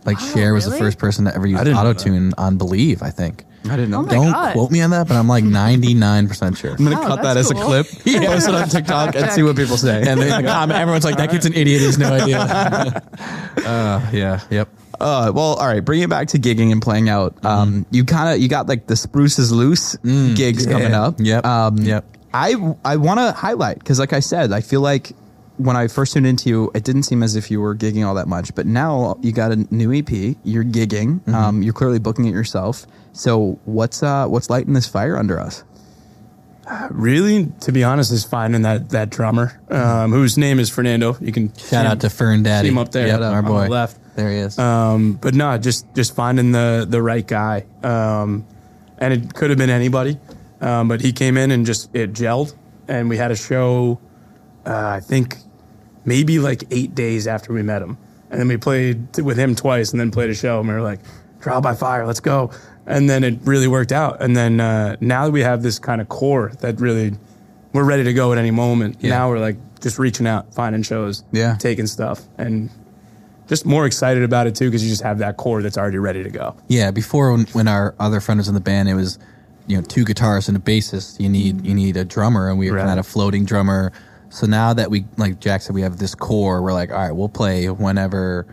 [0.05, 1.97] Like Oh, Cher was the first person to ever use didn't know that.
[1.97, 3.43] autotune on Believe, I think.
[3.65, 3.99] I didn't know.
[3.99, 4.11] Oh that.
[4.11, 4.53] Don't God.
[4.53, 5.43] quote me on that, but I'm like
[5.83, 6.71] 99% sure.
[6.71, 7.63] I'm gonna Oh, cut that that's as a cool.
[7.65, 9.97] clip, post it on TikTok, and see what people say.
[9.97, 11.81] And then the comment, everyone's like, that kid's an idiot.
[11.81, 12.39] He has no idea.
[13.65, 14.39] uh, yeah.
[14.49, 14.69] Yep.
[14.99, 15.83] Uh, well, all right.
[15.83, 17.43] Bring it back to gigging and playing out.
[17.45, 21.15] Um, you kind of you got like the spruces loose gigs coming up.
[21.19, 21.45] Yep.
[21.45, 22.05] Um, Yep.
[22.33, 25.13] I I want to highlight because, like I said, I feel like
[25.57, 28.15] when I first tuned into you, it didn't seem as if you were gigging all
[28.15, 28.53] that much.
[28.55, 30.09] But now you got a new EP.
[30.43, 31.27] You're gigging.
[31.33, 32.85] Um, you're clearly booking it yourself.
[33.13, 35.63] So what's uh what's lighting this fire under us?
[36.91, 41.17] Really, to be honest, is finding that that drummer, um, whose name is Fernando.
[41.19, 42.67] You can Shout out to Fern Daddy.
[42.67, 43.67] see him up there Yep, our the boy.
[43.67, 43.97] left.
[44.15, 44.59] There he is.
[44.59, 47.65] Um, but no, just just finding the the right guy.
[47.83, 48.45] Um,
[48.99, 50.19] and it could have been anybody,
[50.61, 52.53] um, but he came in and just it gelled,
[52.87, 53.99] and we had a show.
[54.65, 55.37] Uh, I think
[56.05, 57.97] maybe like eight days after we met him,
[58.29, 60.81] and then we played with him twice, and then played a show, and we were
[60.81, 60.99] like,
[61.41, 62.51] "Trial by fire, let's go!"
[62.89, 64.21] And then it really worked out.
[64.21, 67.13] And then uh, now that we have this kind of core that really
[67.71, 68.97] we're ready to go at any moment.
[68.99, 69.11] Yeah.
[69.11, 71.55] Now we're like just reaching out, finding shows, Yeah.
[71.57, 72.69] taking stuff, and
[73.47, 76.23] just more excited about it too because you just have that core that's already ready
[76.23, 76.55] to go.
[76.67, 79.19] Yeah, before when, when our other friend was in the band, it was
[79.67, 81.19] you know two guitarists and a bassist.
[81.19, 82.85] You need you need a drummer, and we were Right.
[82.87, 83.91] kind of a floating drummer.
[84.29, 86.61] So now that we like Jack said, we have this core.
[86.63, 88.47] We're like, all right, we'll play whenever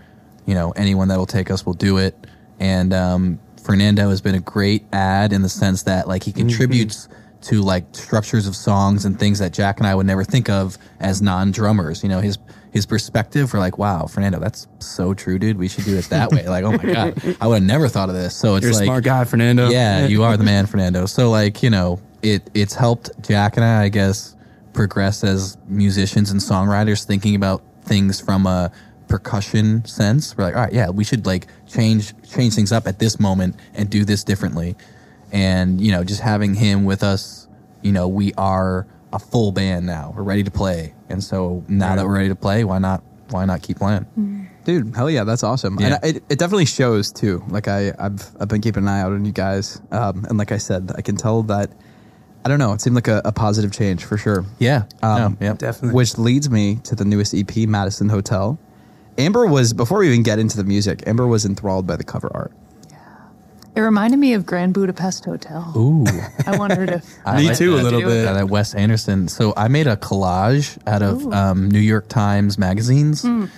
[0.45, 2.15] you know anyone that will take us will do it.
[2.61, 6.47] And um, Fernando has been a great ad in the sense that like he mm-hmm.
[6.47, 7.09] contributes
[7.43, 10.79] to like structures of songs and things that Jack and I would never think of
[11.01, 12.05] as non drummers.
[12.05, 12.39] You know his
[12.73, 13.53] his perspective.
[13.53, 15.59] We're like, wow, Fernando, that's so true, dude.
[15.59, 16.49] We should do it that way.
[16.49, 18.37] Like, oh my god, I would have never thought of this.
[18.37, 19.69] So it's You're like, smart guy, Fernando.
[19.69, 21.07] yeah, you are the man, Fernando.
[21.07, 24.37] So like, you know, it it's helped Jack and I, I guess,
[24.75, 28.71] progress as musicians and songwriters, thinking about things from a
[29.09, 30.37] percussion sense.
[30.37, 33.57] We're like, all right, yeah, we should like change change things up at this moment
[33.75, 34.77] and do this differently.
[35.33, 37.49] And you know, just having him with us,
[37.83, 40.13] you know, we are a full band now.
[40.17, 43.45] We're ready to play, and so now that we're ready to play, why not why
[43.45, 44.49] not keep playing?
[44.65, 45.79] Dude, hell yeah, that's awesome.
[45.79, 45.99] Yeah.
[46.03, 47.45] And it, it definitely shows too.
[47.49, 50.51] Like I, I've I've been keeping an eye out on you guys, um, and like
[50.53, 51.71] I said, I can tell that.
[52.45, 52.73] I don't know.
[52.73, 54.45] It seemed like a, a positive change for sure.
[54.61, 55.97] Yeah, Um, no, yeah, Definitely.
[55.97, 58.57] Which leads me to the newest EP, Madison Hotel.
[59.19, 61.03] Amber was before we even get into the music.
[61.07, 62.53] Amber was enthralled by the cover art.
[62.91, 62.97] Yeah,
[63.75, 65.73] it reminded me of Grand Budapest Hotel.
[65.77, 66.05] Ooh.
[66.47, 68.25] I wondered if I Me like too, a little bit.
[68.25, 69.29] Yeah, that Wes Anderson.
[69.29, 73.51] So I made a collage out of um, New York Times magazines, and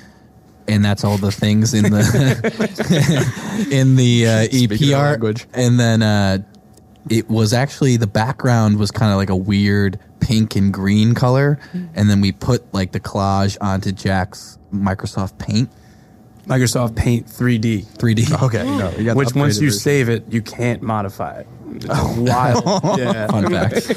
[0.85, 5.11] that's all the things in the in the uh, Speaking EP art.
[5.13, 5.47] language.
[5.55, 6.39] And then uh,
[7.09, 11.59] it was actually the background was kind of like a weird pink and green color,
[11.95, 15.71] and then we put like the collage onto Jack's Microsoft Paint
[16.47, 18.43] Microsoft Paint 3D, 3D.
[18.47, 19.81] Okay, no, you got the which once upgraded you version.
[19.81, 21.47] save it, you can't modify it.
[21.75, 22.65] It's wild.
[22.99, 23.27] yeah.
[23.27, 23.91] Fun fact.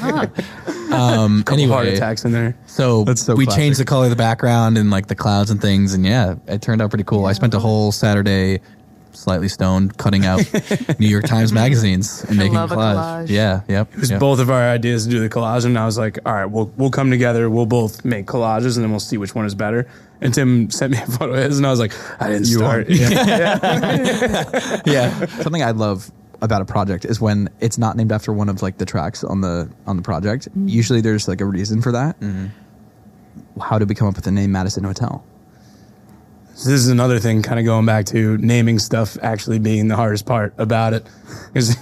[0.92, 2.54] Um, Couple anyway, heart attacks in there.
[2.66, 3.60] So, That's so we classic.
[3.62, 6.60] changed the color of the background and like the clouds and things, and yeah, it
[6.60, 7.24] turned out pretty cool.
[7.24, 8.60] I spent a whole Saturday,
[9.12, 10.40] slightly stoned, cutting out
[10.98, 13.24] New York Times magazines and I making love a collage.
[13.26, 13.28] collage.
[13.28, 13.92] Yeah, yep.
[13.92, 14.20] It was yep.
[14.20, 16.72] both of our ideas to do the collage, and I was like, "All right, we'll
[16.76, 17.48] we'll come together.
[17.50, 19.88] We'll both make collages, and then we'll see which one is better."
[20.20, 22.58] And Tim sent me a photo of his, and I was like, "I didn't You
[22.58, 22.96] start." won.
[22.96, 24.80] Yeah.
[24.86, 25.26] yeah.
[25.42, 28.78] Something I love about a project is when it's not named after one of like
[28.78, 30.48] the tracks on the on the project.
[30.50, 30.68] Mm-hmm.
[30.68, 32.18] Usually there's like a reason for that.
[32.20, 33.60] Mm-hmm.
[33.60, 35.24] How did we come up with the name Madison Hotel?
[36.64, 40.26] This is another thing, kind of going back to naming stuff actually being the hardest
[40.26, 41.04] part about it,
[41.52, 41.76] because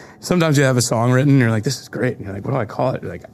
[0.20, 2.44] sometimes you have a song written, and you're like, "This is great," and you're like,
[2.44, 3.24] "What do I call it?" You're like,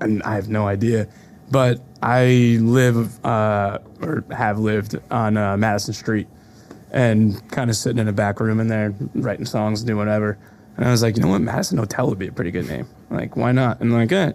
[0.00, 1.08] and I have no idea.
[1.50, 6.26] But I live uh, or have lived on uh, Madison Street,
[6.90, 10.38] and kind of sitting in a back room in there writing songs, doing whatever.
[10.76, 12.88] And I was like, you know what, Madison Hotel would be a pretty good name.
[13.10, 13.80] Like, why not?
[13.80, 14.32] And like, eh,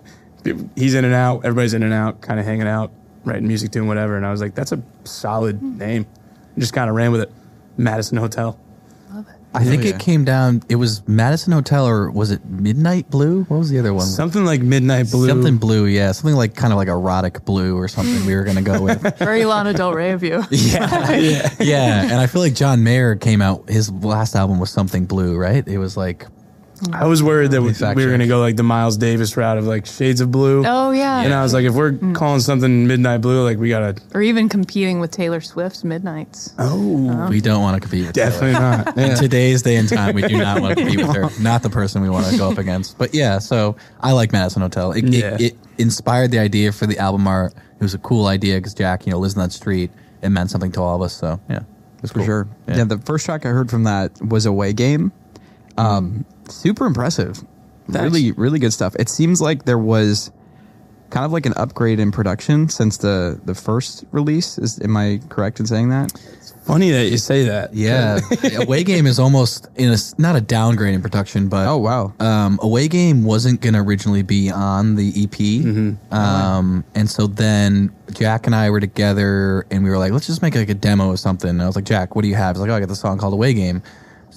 [0.75, 2.91] he's in and out, everybody's in and out, kind of hanging out,
[3.25, 4.17] writing music, doing whatever.
[4.17, 5.77] And I was like, that's a solid hmm.
[5.77, 6.05] name.
[6.53, 7.31] And just kind of ran with it.
[7.77, 8.59] Madison Hotel.
[9.11, 9.35] Love it.
[9.53, 9.95] I think oh, yeah.
[9.95, 10.61] it came down.
[10.69, 13.45] It was Madison Hotel, or was it Midnight Blue?
[13.45, 14.05] What was the other one?
[14.05, 15.27] Something like Midnight Blue.
[15.27, 18.27] Something blue, yeah, something like kind of like erotic blue or something.
[18.27, 19.01] we were gonna go with.
[19.17, 20.43] very Lana Del Rey of you.
[20.51, 23.67] yeah, yeah, and I feel like John Mayer came out.
[23.69, 25.67] His last album was something blue, right?
[25.67, 26.27] It was like
[26.93, 29.57] I was worried that we, we were going to go like the Miles Davis route
[29.57, 30.63] of like Shades of Blue.
[30.65, 31.21] Oh yeah.
[31.21, 32.15] And I was like, if we're mm.
[32.15, 34.01] calling something Midnight Blue, like we got to.
[34.13, 36.53] or even competing with Taylor Swift's Midnights.
[36.57, 37.27] Oh, uh-huh.
[37.29, 38.29] we don't want to compete with Taylor.
[38.29, 38.97] definitely not.
[38.97, 41.29] In today's day and time, we do not want to compete with her.
[41.41, 42.97] Not the person we want to go up against.
[42.97, 44.91] But yeah, so I like Madison Hotel.
[44.91, 45.35] It, Yeah.
[45.35, 47.53] it, it inspired the idea for the album art.
[47.53, 49.91] It was a cool idea because Jack, you know, lives on that street.
[50.21, 51.13] It meant something to all of us.
[51.13, 52.25] So yeah, it was For cool.
[52.25, 52.47] sure.
[52.67, 52.83] Yeah.
[52.83, 55.11] the first track I heard from that was Away Game.
[55.77, 56.38] Um, mm.
[56.49, 57.37] Super impressive.
[57.89, 58.01] Thanks.
[58.03, 58.95] Really, really good stuff.
[58.99, 60.31] It seems like there was
[61.09, 64.57] kind of like an upgrade in production since the the first release.
[64.59, 66.13] Is am I correct in saying that?
[66.37, 67.73] It's funny that you say that.
[67.73, 68.19] Yeah,
[68.57, 72.13] away game is almost in a not a downgrade in production, but Oh wow.
[72.19, 75.65] um, away game wasn't going to originally be on the EP,
[76.13, 80.43] um, and so then Jack and I were together, and we were like, let's just
[80.43, 81.49] make like a demo of something.
[81.49, 82.55] And I was like, Jack, what do you have?
[82.55, 83.81] He's like, oh, I got this song called Away Game.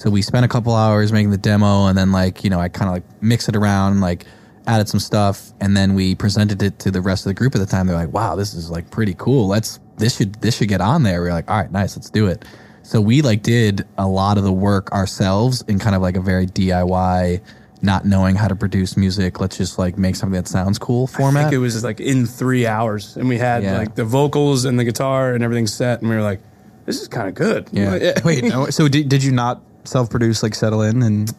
[0.03, 2.69] So we spent a couple hours making the demo, and then like you know, I
[2.69, 4.27] kind of like mixed it around, like
[4.67, 7.59] added some stuff, and then we presented it to the rest of the group at
[7.59, 7.87] the time.
[7.87, 9.47] They're like, wow, this is like pretty cool.
[9.47, 11.23] Let's this should this should get on there.
[11.23, 12.45] We are like, all right, nice, let's do it.
[12.83, 16.21] So we like did a lot of the work ourselves in kind of like a
[16.21, 17.41] very DIY
[17.81, 19.39] not knowing how to produce music.
[19.41, 21.43] Let's just like make something that sounds cool I format.
[21.45, 23.79] think it was like in three hours, and we had Yeah.
[23.79, 26.41] like the vocals and the guitar and everything set, and we were like,
[26.87, 27.91] "This is kind of good." Yeah.
[27.93, 31.35] Like, Wait, no, so did, did you not self produce like settle in and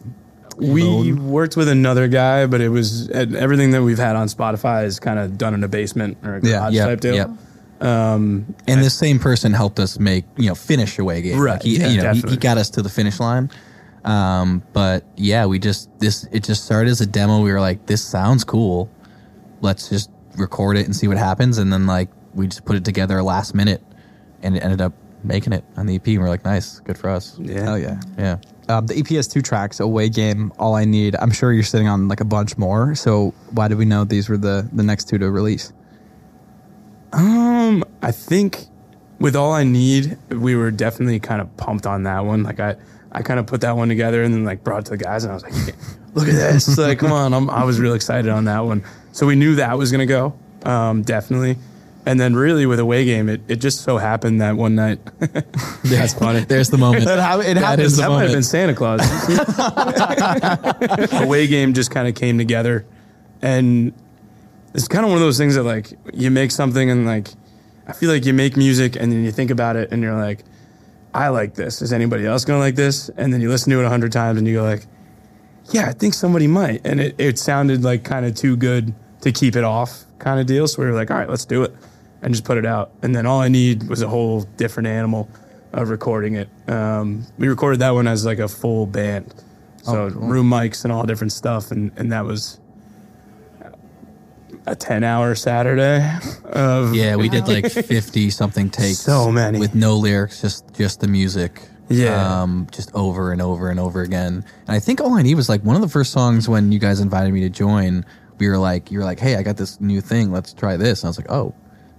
[0.56, 5.00] we worked with another guy, but it was everything that we've had on Spotify is
[5.00, 7.14] kind of done in a basement or a garage Yeah, Yep, type deal.
[7.14, 7.30] yep.
[7.80, 11.40] and this same person helped us make you know finish away game.
[11.40, 13.50] Right, Like, he, yeah, you know, he, he got us to the finish line.
[14.04, 17.40] Um, but yeah, we just this it just started as a demo.
[17.42, 18.90] We were like, this sounds cool.
[19.60, 21.58] Let's just record it and see what happens.
[21.58, 23.82] And then like we just put it together last minute,
[24.42, 24.92] and it ended up
[25.24, 26.06] making it on the EP.
[26.06, 27.38] And we're like, nice, good for us.
[27.38, 27.62] Yeah.
[27.62, 28.00] hell yeah?
[28.18, 28.38] Yeah.
[28.68, 31.16] Um, the EP has two tracks, away game, all I need.
[31.16, 32.94] I'm sure you're sitting on like a bunch more.
[32.94, 35.72] So why did we know these were the the next two to release?
[37.12, 38.66] Um, I think
[39.20, 42.42] with all I need, we were definitely kind of pumped on that one.
[42.42, 42.76] Like I,
[43.12, 45.24] I kind of put that one together and then like brought it to the guys,
[45.24, 45.74] and I was like, "Yeah,
[46.14, 46.76] "Look at this!
[46.78, 48.82] like, come on!" I'm, I was real excited on that one.
[49.12, 50.34] So we knew that was gonna go,
[50.64, 51.56] um, definitely.
[52.06, 54.98] And then really with away game, it, it just so happened that one night.
[55.84, 56.40] That's funny.
[56.40, 57.06] There's the moment.
[57.06, 58.42] That hap- it That is the that might have been.
[58.42, 59.00] Santa Claus.
[61.22, 62.84] Away game just kind of came together,
[63.40, 63.94] and
[64.74, 67.28] it's kind of one of those things that like you make something and like
[67.86, 70.44] I feel like you make music and then you think about it and you're like,
[71.14, 71.80] I like this.
[71.80, 73.08] Is anybody else gonna like this?
[73.16, 74.86] And then you listen to it a hundred times and you go like,
[75.70, 76.82] Yeah, I think somebody might.
[76.84, 80.46] And it, it sounded like kind of too good to keep it off kind of
[80.46, 80.68] deal.
[80.68, 81.74] So we were like, all right, let's do it
[82.24, 82.90] and just put it out.
[83.02, 85.28] And then all I need was a whole different animal
[85.72, 86.48] of recording it.
[86.68, 89.32] Um, we recorded that one as like a full band.
[89.82, 91.70] So room mics and all different stuff.
[91.70, 92.58] And, and that was
[94.66, 96.08] a 10 hour Saturday
[96.44, 98.98] of Yeah, we did like fifty something takes.
[98.98, 99.58] So many.
[99.58, 101.60] with no lyrics, just just the music.
[101.90, 102.40] Yeah.
[102.42, 104.42] um, just over and over and over again.
[104.66, 106.78] And I think all I need was like one of the first songs when you
[106.78, 108.06] guys invited me to join.
[108.38, 110.32] We were like, you were like, hey, I got this new thing.
[110.32, 111.02] Let's try this.
[111.02, 111.54] And I was like, oh.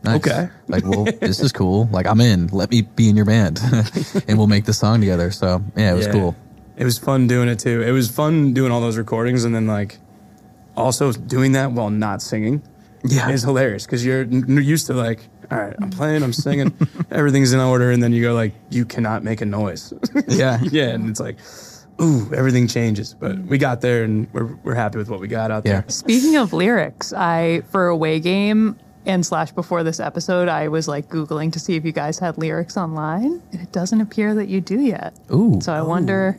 [0.05, 0.15] Nice.
[0.27, 0.49] Okay.
[0.67, 1.87] Like, well, this is cool.
[1.91, 2.47] Like, I'm in.
[2.47, 3.59] Let me be in your band,
[4.27, 5.31] and we'll make the song together.
[5.31, 6.11] So, yeah, it was Yeah.
[6.13, 6.35] cool.
[6.77, 7.81] It was fun doing it too.
[7.81, 9.97] It was fun doing all those recordings and then like
[10.75, 12.61] also doing that while not singing.
[13.07, 13.29] Yeah.
[13.29, 15.19] is hilarious because you're n- used to like,
[15.51, 16.73] all right, I'm playing, I'm singing,
[17.11, 19.93] everything's in order, and then you go like, you cannot make a noise.
[20.27, 20.59] Yeah.
[20.63, 21.37] yeah, and it's like,
[22.01, 23.13] ooh, everything changes.
[23.13, 25.81] But we got there and we're we're happy with what we got out Yeah.
[25.81, 25.85] there.
[25.89, 31.09] Speaking of lyrics, I for away game and slash before this episode, I was like
[31.09, 34.61] googling to see if you guys had lyrics online, and it doesn't appear that you
[34.61, 35.17] do yet.
[35.31, 35.59] Ooh.
[35.61, 36.37] So I wonder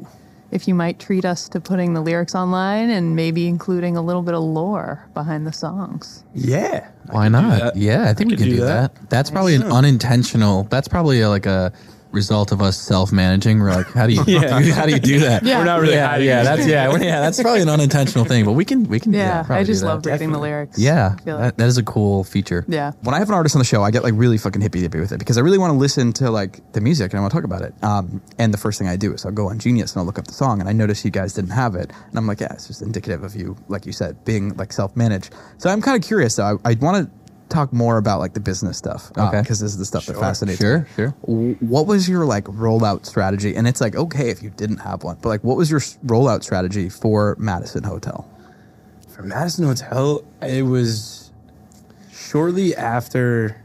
[0.50, 4.22] if you might treat us to putting the lyrics online and maybe including a little
[4.22, 6.22] bit of lore behind the songs.
[6.34, 7.76] Yeah, Why not?
[7.76, 8.94] Yeah, I think I we could can do do that.
[8.94, 9.10] that.
[9.10, 10.64] That's probably an unintentional.
[10.64, 11.72] That's probably like a
[12.16, 13.60] result of us self-managing.
[13.60, 14.60] We're like, how do you Yeah.
[14.72, 15.44] how do you do that?
[15.44, 15.58] Yeah.
[15.58, 17.20] we're not really yeah, yeah, that's yeah, yeah.
[17.20, 19.12] That's probably an unintentional thing, but we can we can.
[19.12, 19.92] Yeah, Yeah, I just do that.
[19.94, 20.78] love reading the lyrics.
[20.78, 22.64] Yeah, I that, that is a cool feature.
[22.66, 22.92] yeah.
[23.02, 24.98] when I have an artist on the show, I get like really fucking hippy dippy
[24.98, 27.32] with it because I really want to listen to like the music and I want
[27.32, 27.74] to talk about it.
[27.84, 30.18] Um, and the first thing I do is I'll go on Genius and I'll look
[30.18, 31.92] up the song and I notice you guys didn't have it.
[32.08, 34.96] And I'm like, yeah, it's just indicative of you, like you said, being like self
[34.96, 35.34] managed.
[35.58, 36.58] So I'm kind of curious though.
[36.64, 37.10] I, I want to
[37.48, 39.10] talk more about like the business stuff.
[39.16, 39.40] Okay.
[39.40, 40.86] Because this is the stuff that fascinates Sure, me.
[40.96, 41.14] sure.
[41.22, 43.54] W- What was your like rollout strategy?
[43.54, 46.42] And it's like, okay, if you didn't have one, but like, what was your rollout
[46.42, 48.28] strategy for Madison Hotel?
[49.08, 51.30] For Madison Hotel, it was
[52.12, 53.62] shortly after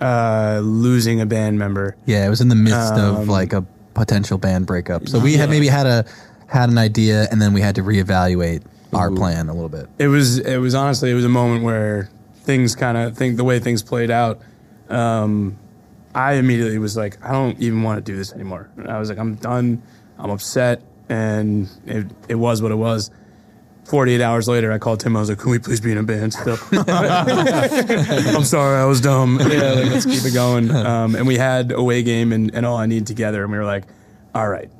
[0.00, 1.96] uh, losing a band member.
[2.06, 3.62] Yeah, it was in the midst of Um, like a
[3.94, 5.08] potential band breakup.
[5.08, 6.04] So we had maybe had a
[6.46, 9.88] had an idea, and then we had to reevaluate our plan a little bit.
[9.98, 12.10] It was it was honestly it was a moment where
[12.44, 14.40] things kind of think the way things played out.
[14.88, 15.58] Um,
[16.14, 18.70] I immediately was like, I don't even want to do this anymore.
[18.76, 19.82] And I was like, I'm done.
[20.18, 23.10] I'm upset, and it it was what it was.
[23.84, 25.16] 48 hours later, I called Tim.
[25.16, 29.00] I was like, "Can we please be in a band still?" I'm sorry, I was
[29.00, 29.38] dumb.
[29.50, 30.70] Yeah, like, let's keep it going.
[30.70, 33.64] Um, and we had away game and, and all I need together, and we were
[33.64, 33.84] like,
[34.34, 34.70] "All right."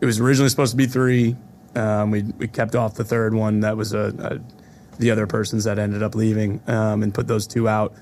[0.00, 1.36] It was originally supposed to be three.
[1.74, 3.60] Um, we we kept off the third one.
[3.60, 4.59] That was a, a
[5.00, 7.94] the other persons that ended up leaving, um, and put those two out.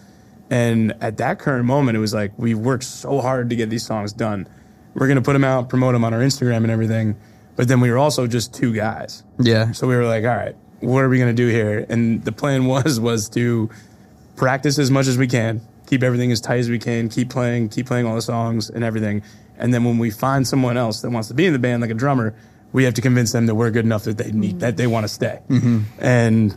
[0.51, 3.85] And at that current moment, it was like we worked so hard to get these
[3.85, 4.49] songs done.
[4.95, 7.17] We're gonna put them out, promote them on our Instagram and everything.
[7.57, 9.25] But then we were also just two guys.
[9.41, 9.73] Yeah.
[9.73, 11.85] So we were like, all right, what are we going to do here?
[11.89, 13.69] And the plan was was to
[14.37, 17.69] practice as much as we can, keep everything as tight as we can, keep playing,
[17.71, 19.23] keep playing all the songs and everything.
[19.57, 21.91] And then when we find someone else that wants to be in the band, like
[21.91, 22.33] a drummer,
[22.73, 25.03] we have to convince them that we're good enough that they need that they want
[25.05, 25.41] to stay.
[25.99, 26.55] And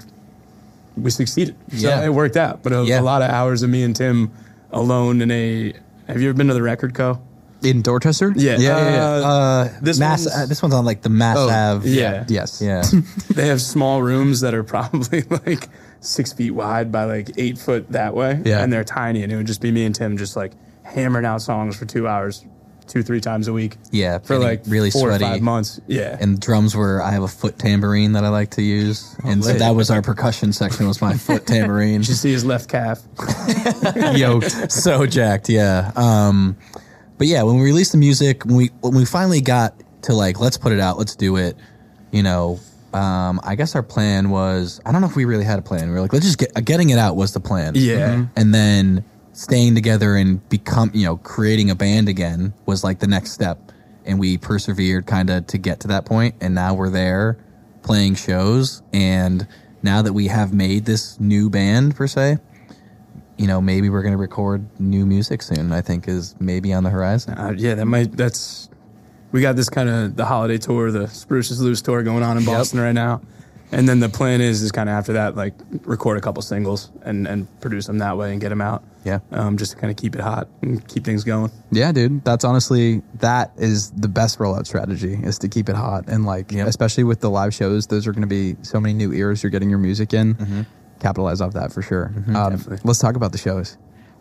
[0.98, 1.56] we succeeded.
[1.76, 2.04] So Yeah.
[2.06, 2.64] it worked out.
[2.64, 3.00] But a, Yeah.
[3.00, 4.32] a lot of hours of me and Tim
[4.72, 5.74] alone in a.
[6.08, 7.20] Have you ever been to the Record Co?
[7.64, 8.34] in Dorchester.
[8.36, 8.92] Yeah, yeah, yeah.
[8.92, 9.06] yeah.
[9.06, 10.26] Uh, Uh, This Mass.
[10.26, 11.88] one's- Uh, this one's on like the Mass Oh, Ave.
[11.88, 12.24] yeah.
[12.28, 12.60] yes.
[12.66, 12.82] Yeah.
[13.36, 17.92] they have small rooms that are probably like six feet wide by like eight foot
[17.92, 18.42] that way.
[18.44, 18.64] Yeah.
[18.64, 21.44] and they're tiny, and it would just be me and Tim just like hammering out
[21.44, 22.44] songs for two hours,
[22.92, 23.78] two three times a week.
[23.92, 25.24] Yeah, for like really four sweaty.
[25.24, 25.80] or five months.
[25.88, 29.44] Yeah, and drums were I have a foot tambourine that I like to use, and
[29.44, 32.02] so that was our percussion section was my foot tambourine.
[32.02, 33.02] Did you see his left calf?
[34.16, 34.72] Yoked.
[34.72, 35.92] so jacked, yeah.
[35.96, 36.58] Um,
[37.18, 40.40] but yeah, when we released the music, when we when we finally got to like
[40.40, 41.56] let's put it out, let's do it.
[42.12, 42.60] You know,
[42.94, 45.88] um, I guess our plan was I don't know if we really had a plan.
[45.88, 47.74] We were like let's just get getting it out was the plan.
[47.76, 48.26] Yeah.
[48.36, 53.08] and then staying together and become you know creating a band again was like the
[53.08, 53.72] next step
[54.06, 57.38] and we persevered kind of to get to that point and now we're there
[57.82, 59.48] playing shows and
[59.84, 62.38] now that we have made this new band per se
[63.38, 66.84] you know maybe we're going to record new music soon i think is maybe on
[66.84, 68.12] the horizon Uh, yeah, that might.
[68.16, 68.70] That's.
[69.32, 72.44] We got this kind of the holiday tour, the Spruces Loose tour going on in
[72.44, 73.22] Boston right now,
[73.72, 75.54] and then the plan is is kind of after that, like
[75.84, 78.84] record a couple singles and and produce them that way and get them out.
[79.04, 79.20] Yeah.
[79.32, 81.50] um, just to kind of keep it hot and keep things going.
[81.72, 82.24] Yeah, dude.
[82.24, 86.52] That's honestly that is the best rollout strategy is to keep it hot and like
[86.52, 86.68] Yep.
[86.68, 87.88] especially with the live shows.
[87.88, 89.42] Those are going to be so many new ears.
[89.42, 90.36] You're getting your music in.
[90.36, 90.62] Mm-hmm.
[91.00, 92.14] Capitalize off that for sure.
[92.28, 92.78] um, Definitely.
[92.84, 93.76] let's talk about the shows.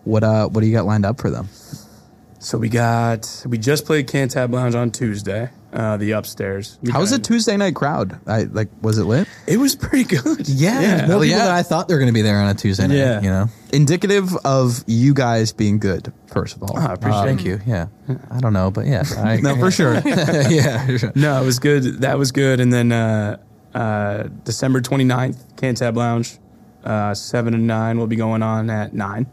[0.04, 1.46] What uh what do you got lined up for them?
[2.42, 6.79] So we got we just played Cantab Lounge on Tuesday, uh, the upstairs.
[6.83, 8.18] We How was the Tuesday night crowd?
[8.26, 9.29] I like was it lit?
[9.46, 10.48] It was pretty good.
[10.48, 10.96] yeah, yeah.
[11.07, 11.44] more people yeah.
[11.44, 13.20] than i thought they were going to be there on a tuesday night Yeah.
[13.20, 16.12] you know Indicative of you guys being good.
[16.29, 17.87] First of all, Oh, I appreciate thank you yeah
[18.31, 19.94] i don't know but yeah I, no, for sure.
[20.05, 22.00] yeah No, it was good.
[22.00, 22.59] That was good.
[22.61, 23.37] And then uh,
[23.74, 26.38] uh, December 29th, Cantab Lounge,
[26.85, 29.26] uh, 7 and 9 will be going on at 9.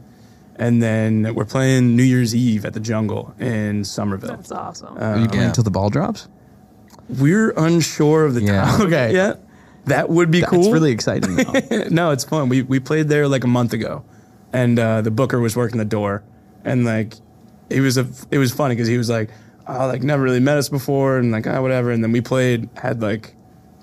[0.60, 4.30] And then we're playing New Year's Eve at the Jungle in Somerville.
[4.36, 4.98] That's awesome.
[4.98, 5.48] Are you playing Yeah.
[5.50, 6.28] until the ball drops?
[7.10, 8.65] We're unsure of the Yeah.
[8.65, 9.13] time Okay.
[9.13, 9.43] yet.
[9.86, 10.72] That would be That's cool.
[10.74, 11.36] really exciting.
[11.38, 11.84] Though.
[11.89, 12.50] no, it's fun.
[12.50, 14.04] We we played there like a month ago,
[14.52, 16.24] and uh, the booker was working the door,
[16.65, 17.13] and like
[17.70, 19.30] it was a it was funny because he was like,
[19.65, 21.91] oh, like never really met us before, and like ah, whatever.
[21.91, 23.34] And then we played, had like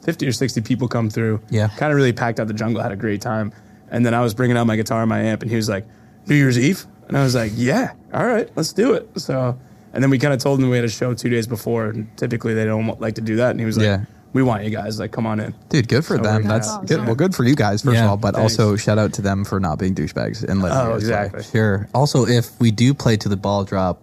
[0.02, 1.40] fifty or sixty people come through.
[1.48, 1.68] Yeah.
[1.68, 3.52] kind of really packed out the jungle, had a great time.
[3.90, 5.86] And then I was bringing out my guitar and my amp, and he was like,
[6.26, 9.08] New Year's Eve, and I was like, Yeah, all right, let's do it.
[9.20, 9.58] So.
[9.92, 12.08] And then we kind of told him we had a show two days before, and
[12.16, 13.52] typically they don't like to do that.
[13.52, 14.04] And he was like, Yeah.
[14.32, 16.42] "We want you guys, like, come on in." Dude, good for So them.
[16.42, 17.06] That's That's good.
[17.06, 18.58] Well, good for you guys first Yeah, of all, but thanks.
[18.58, 21.42] also shout out to them for not being douchebags and letting you Oh, guys play.
[21.44, 21.88] Sure.
[21.94, 24.02] Also, if we do play to the ball drop,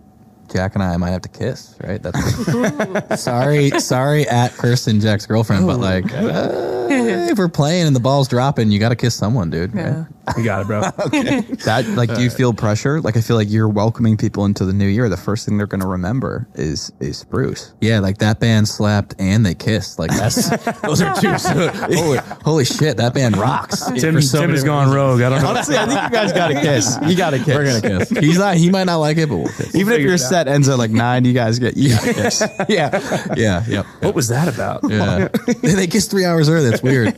[0.52, 2.02] Jack and I might have to kiss, right?
[2.02, 8.00] That's sorry, sorry at Kirsten, Jack's girlfriend, but like, uh, if we're playing and the
[8.02, 9.74] ball's dropping, you got to kiss someone, dude.
[9.74, 10.00] yeah.
[10.00, 10.08] Right?
[10.38, 10.84] You got it, bro.
[11.08, 11.42] okay.
[11.66, 13.02] That like, do you feel pressure?
[13.02, 15.10] Like, I feel like you're welcoming people into the new year.
[15.10, 17.74] The first thing they're going to remember is is Spruce.
[17.82, 20.00] Yeah, like that band slapped and they kissed.
[20.00, 20.48] Like that's
[20.82, 21.34] those are two.
[21.34, 23.84] holy, holy shit, that band rocks.
[24.00, 25.22] Tim, For so Tim many has gone rogue.
[25.22, 25.50] I don't know.
[25.50, 26.98] Honestly, I think you guys got to kiss.
[27.06, 27.48] You got to kiss.
[27.48, 28.10] We're gonna kiss.
[28.20, 28.56] He's not.
[28.56, 29.76] He might not like it, but we'll kiss.
[29.76, 30.54] Even if you're your it out.
[30.54, 32.66] set ends at like nine, you guys get you got to.
[32.70, 33.86] Yeah, yeah, yep.
[34.00, 34.82] What was that about?
[34.90, 35.28] Yeah,
[35.62, 36.70] they, they kissed three hours early.
[36.70, 37.16] That's weird.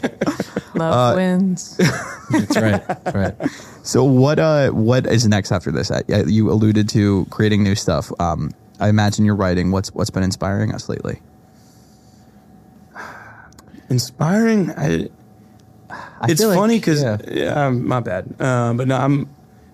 [0.75, 1.77] Love wins.
[1.77, 2.87] That's right.
[2.87, 3.35] That's right.
[3.83, 5.91] So what uh what is next after this?
[5.91, 8.11] Uh, You alluded to creating new stuff.
[8.19, 9.71] Um, I imagine you're writing.
[9.71, 11.21] What's what's been inspiring us lately?
[13.89, 14.71] Inspiring.
[14.71, 15.09] I,
[15.89, 17.17] I it's feel funny because yeah.
[17.29, 17.65] yeah.
[17.65, 18.41] um, my bad.
[18.41, 19.29] Um, but no, I'm.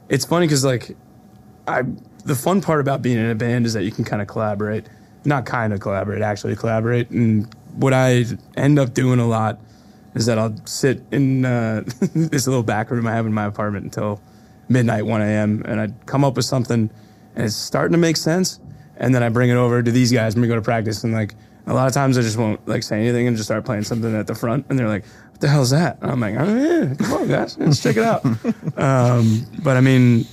[0.09, 0.97] It's funny because like,
[1.67, 1.83] I
[2.29, 4.85] the fun part about being in a band is that you can kind of collaborate,
[5.25, 7.09] not kind of collaborate, actually collaborate.
[7.09, 8.23] And what I
[8.55, 9.59] end up doing a lot
[10.13, 11.81] is that I'll sit in uh,
[12.13, 14.21] this little back room I have in my apartment until
[14.69, 15.63] midnight, one a.m.
[15.65, 16.91] and I'd come up with something,
[17.35, 18.59] and it's starting to make sense.
[18.97, 21.11] And then I bring it over to these guys when we go to practice, and
[21.11, 21.33] like
[21.65, 24.15] a lot of times I just won't like say anything and just start playing something
[24.15, 26.93] at the front, and they're like, "What the hell's that?" And I'm like, "Oh yeah,
[26.93, 28.23] come on guys, let's check it out."
[28.77, 30.27] um, but I mean,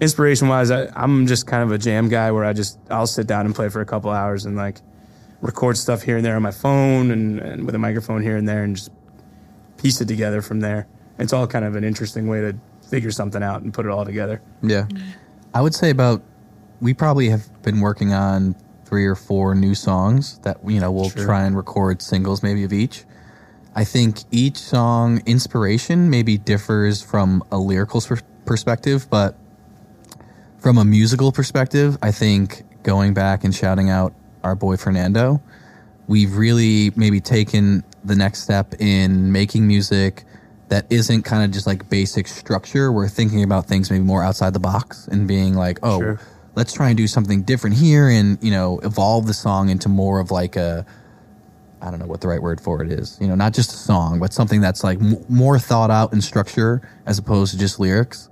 [0.00, 3.26] inspiration wise, I, I'm just kind of a jam guy where I just I'll sit
[3.26, 4.78] down and play for a couple hours and like
[5.40, 8.48] record stuff here and there on my phone and, and with a microphone here and
[8.48, 8.90] there and just
[9.76, 10.86] piece it together from there.
[11.18, 12.56] It's all kind of an interesting way to
[12.88, 14.42] figure something out and put it all together.
[14.62, 15.10] Yeah, mm-hmm.
[15.54, 16.22] I would say about
[16.80, 21.10] we probably have been working on three or four new songs that you know we'll
[21.10, 21.24] Sure.
[21.24, 23.04] try and record singles maybe of each.
[23.74, 28.02] I think each song inspiration maybe differs from a lyrical
[28.44, 29.38] perspective, but
[30.60, 34.12] from a musical perspective, I think going back and shouting out
[34.44, 35.42] our boy Fernando,
[36.06, 40.24] we've really maybe taken the next step in making music
[40.68, 42.92] that isn't kind of just like basic structure.
[42.92, 46.20] We're thinking about things maybe more outside the box and being like, oh, Sure.
[46.54, 50.20] let's try and do something different here and you know evolve the song into more
[50.20, 50.86] of like a
[51.82, 53.16] I don't know what the right word for it is.
[53.20, 56.20] You know, not just a song, but something that's like m- more thought out in
[56.20, 58.28] structure as opposed to just lyrics.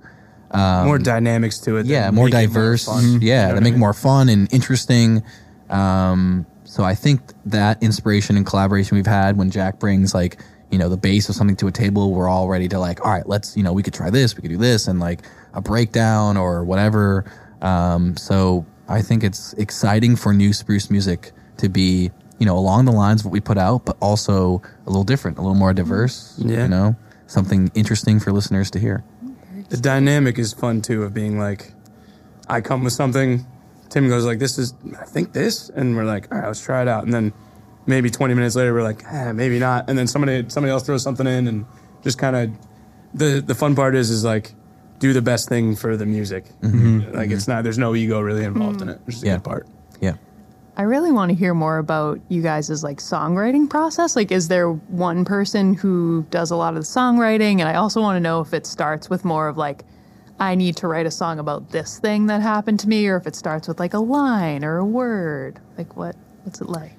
[0.53, 1.81] More dynamics to it.
[1.81, 2.87] Um, Yeah, more diverse.
[2.87, 3.79] You know yeah, that I make it mean?
[3.79, 5.23] more fun and interesting.
[5.69, 10.39] Um, so I think that inspiration and collaboration we've had when Jack brings like
[10.71, 13.11] you know the base of something to a table, we're all ready to like, all
[13.11, 15.21] right, let's you know we could try this, we could do this, and like
[15.53, 17.25] a breakdown or whatever.
[17.61, 22.85] Um, so I think it's exciting for new spruce music to be you know along
[22.85, 25.73] the lines of what we put out, but also a little different, a little more
[25.73, 26.35] diverse.
[26.37, 26.63] Yeah.
[26.63, 26.95] you know,
[27.27, 29.03] something interesting for listeners to hear.
[29.69, 31.71] The dynamic is fun too of being like
[32.47, 33.45] i come with something
[33.89, 36.81] tim goes like this is i think this and we're like all right let's try
[36.81, 37.03] it out.
[37.03, 37.33] And then
[37.85, 39.89] maybe 20 minutes later we're like eh, maybe not.
[39.89, 41.65] And then somebody somebody else throws something in and
[42.03, 42.51] just kind of
[43.15, 44.53] the the fun part is is like
[44.99, 46.45] do the best thing for the music.
[46.61, 49.33] Like it's not there's no ego really involved in it which is a Yeah.
[49.37, 49.67] good part.
[50.01, 50.15] Yeah.
[50.79, 54.15] I really want to hear more about you guys' like songwriting process.
[54.15, 57.59] Like, is there one person who does a lot of the songwriting?
[57.59, 59.83] And I also want to know if it starts with more of like,
[60.39, 63.27] I need to write a song about this thing that happened to me, or if
[63.27, 65.59] it starts with like a line or a word.
[65.77, 66.15] Like, what
[66.45, 66.93] what's it like?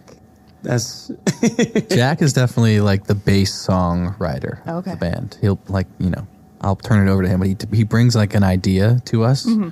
[0.63, 1.11] that's
[1.91, 5.39] Jack is definitely like the bass songwriter of the band.
[5.41, 6.27] He'll like you know
[6.61, 9.47] I'll turn it over to him, but he he brings like an idea to us,
[9.47, 9.71] Mm-hmm.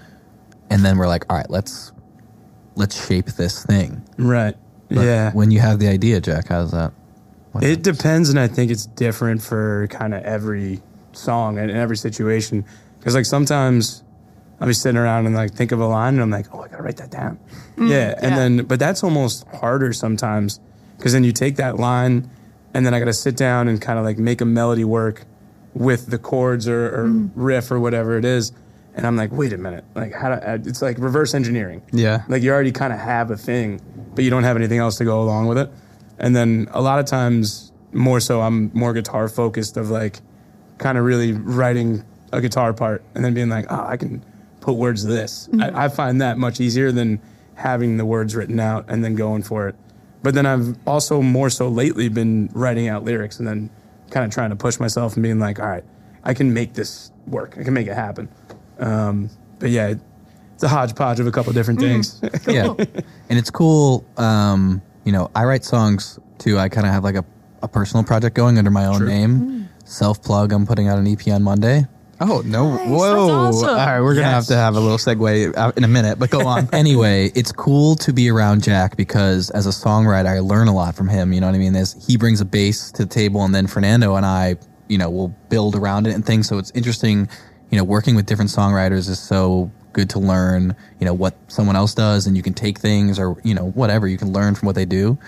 [0.70, 1.92] and then we're like, all right, let's
[2.78, 4.02] let's shape this thing.
[4.16, 4.54] right
[4.88, 6.92] But yeah When you have the idea, Jack, how's that?
[7.52, 10.80] What It depends, and I think it's different for kind of every
[11.12, 12.64] song and every situation.
[12.98, 14.02] Because like sometimes
[14.60, 16.68] I'll be sitting around and like think of a line, and I'm like, oh, I
[16.68, 17.38] gotta write that down.
[17.76, 18.36] Mm, yeah, and yeah.
[18.36, 20.60] then but that's almost harder sometimes
[20.96, 22.30] because then you take that line,
[22.74, 25.24] and then I gotta sit down and kind of like make a melody work
[25.74, 27.30] with the chords or, or mm.
[27.34, 28.52] riff or whatever it is.
[28.98, 31.82] And I'm like, wait a minute, like how do I, it's like reverse engineering.
[31.92, 32.24] Yeah.
[32.28, 33.80] Like you already kind of have a thing,
[34.16, 35.70] but you don't have anything else to go along with it.
[36.18, 40.18] And then a lot of times, more so, I'm more guitar focused of like
[40.78, 44.24] kind of really writing a guitar part and then being like, oh, I can
[44.60, 45.48] put words to this.
[45.52, 45.76] I, mm-hmm.
[45.76, 47.20] I find that much easier than
[47.54, 49.76] having the words written out and then going for it.
[50.24, 53.70] But then I've also more so lately been writing out lyrics and then
[54.10, 55.84] kind of trying to push myself and being like, all right,
[56.24, 57.56] I can make this work.
[57.56, 58.28] I can make it happen.
[58.78, 59.94] Um, but yeah,
[60.54, 62.20] it's a hodgepodge of a couple different things.
[62.46, 62.74] yeah,
[63.28, 64.04] and it's cool.
[64.16, 66.58] Um, you know, I write songs too.
[66.58, 67.24] I kind of have like a,
[67.62, 69.68] a personal project going under my own name.
[69.84, 70.52] Self plug.
[70.52, 71.86] I'm putting out an EP on Monday.
[72.20, 72.74] Oh no!
[72.74, 73.26] Nice, Whoa!
[73.26, 73.68] that's awesome.
[73.68, 76.30] All right, we're gonna have to have a little segue out in a minute, but
[76.30, 76.68] go on.
[76.72, 80.96] anyway, it's cool to be around Jack because as a songwriter, I learn a lot
[80.96, 81.32] from him.
[81.32, 81.74] You know what I mean?
[81.74, 84.56] There's, he brings a bass to the table, and then Fernando and I,
[84.88, 86.48] you know, will build around it and things.
[86.48, 87.28] So it's interesting.
[87.70, 90.74] You know, working with different songwriters is so good to learn.
[91.00, 94.06] You know what someone else does, and you can take things or you know whatever
[94.06, 95.18] you can learn from what they do.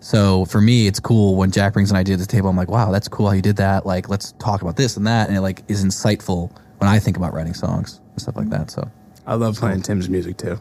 [0.00, 2.48] So for me, it's cool when Jack brings an idea to the table.
[2.48, 3.86] I'm like, wow, that's cool how you did that.
[3.86, 7.16] Like, let's talk about this and that, and it like is insightful when I think
[7.16, 8.70] about writing songs and stuff like that.
[8.70, 8.90] So.
[9.24, 10.58] I love playing Tim's music too.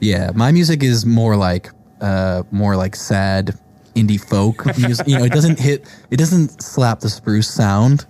[0.00, 1.70] Yeah, my music is more like
[2.00, 3.56] uh more like sad
[3.94, 5.06] indie folk music.
[5.06, 8.06] You know, it doesn't hit it doesn't slap the spruce sound.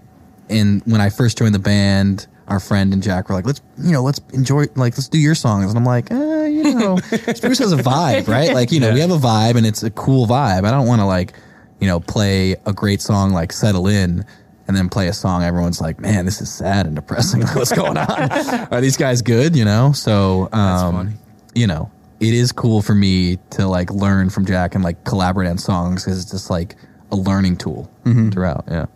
[0.49, 3.93] And when I first joined the band, our friend and Jack were like, "Let's, you
[3.93, 7.59] know, let's enjoy like let's do your songs." And I'm like, eh, you know, spruce
[7.59, 8.55] has a vibe, right?
[8.55, 10.65] Like, you know, we have a vibe and it's a cool vibe.
[10.65, 11.33] I don't want to like,
[11.81, 14.25] you know, play a great song like Settle In
[14.69, 17.41] and then play a song everyone's like, "Man, this is sad and depressing.
[17.45, 18.31] Like, what's going on?
[18.71, 19.93] Are these guys good?" You know?
[19.93, 21.15] So, um
[21.55, 21.91] you know,
[22.21, 26.05] it is cool for me to like learn from Jack and like collaborate on songs
[26.05, 26.77] because it's just like
[27.11, 27.91] a learning tool
[28.31, 28.65] throughout.
[28.69, 28.87] Yeah.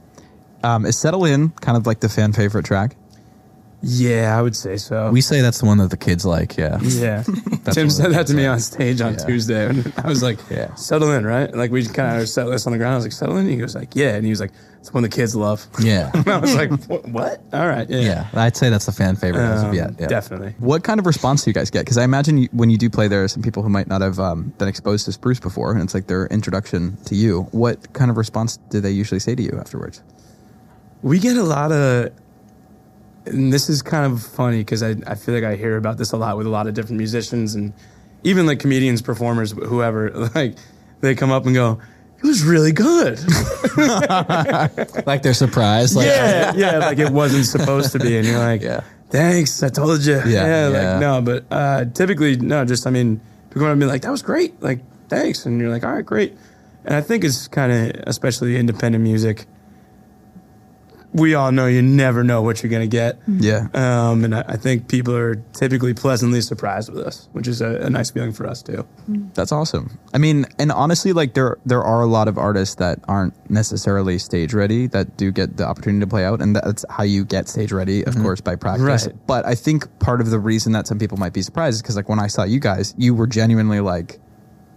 [0.62, 2.96] Um, is "Settle In" kind of like the fan favorite track?
[3.82, 5.10] Yeah, I would say so.
[5.10, 6.58] We say that's the one that the kids like.
[6.58, 6.78] Yeah.
[6.82, 7.22] yeah.
[7.72, 9.18] Tim said that to me on stage on Yeah.
[9.24, 10.74] Tuesday, and I was like, Yeah.
[10.74, 12.92] settle in, right?" Like we kind of set this on the ground.
[12.92, 15.02] I was like, "Settle in." He goes like, "Yeah," and he was like, "It's one
[15.02, 16.10] the kids love." Yeah.
[16.12, 17.08] And I was like, "What?
[17.08, 17.42] what?
[17.54, 18.28] All right, yeah, Yeah.
[18.34, 19.92] I'd say that's the fan favorite as of Um, yet.
[19.98, 20.08] Yeah.
[20.08, 21.86] definitely." What kind of response do you guys get?
[21.86, 24.02] Because I imagine you, when you do play, there are some people who might not
[24.02, 27.48] have um, been exposed to Spruce before, and it's like their introduction to you.
[27.52, 30.02] What kind of response do they usually say to you afterwards?
[31.02, 32.10] We get a lot of,
[33.26, 36.12] and this is kind of funny because I, I feel like I hear about this
[36.12, 37.72] a lot with a lot of different musicians and
[38.24, 40.10] even like comedians, performers, whoever.
[40.34, 40.56] Like
[41.00, 41.80] they come up and go,
[42.18, 43.18] "It was really good."
[45.06, 45.96] Like they're surprised.
[45.96, 48.80] Like, yeah, yeah, like it wasn't supposed to be, and you're like, Yeah.
[49.08, 50.16] thanks, I told you.
[50.26, 50.92] Yeah, yeah.
[50.92, 53.20] like no, but uh, typically no, just I mean,
[53.50, 56.36] people and be like, that was great, like thanks, and you're like, all right, great,
[56.84, 59.46] and I think it's kind of especially independent music.
[61.12, 63.20] We all know you never know what you're gonna get.
[63.20, 63.38] Mm-hmm.
[63.40, 63.68] Yeah.
[63.74, 67.76] Um, and I, I think people are typically pleasantly surprised with us, which is a,
[67.76, 68.86] a nice feeling for us too.
[69.08, 69.28] Mm-hmm.
[69.34, 69.98] That's awesome.
[70.14, 74.18] I mean, and honestly, like there there are a lot of artists that aren't necessarily
[74.18, 77.48] stage ready that do get the opportunity to play out, and that's how you get
[77.48, 78.22] stage ready, of mm-hmm.
[78.22, 79.06] course, by practice.
[79.06, 79.26] Right.
[79.26, 81.96] But I think part of the reason that some people might be surprised is because,
[81.96, 84.20] like, when I saw you guys, you were genuinely like,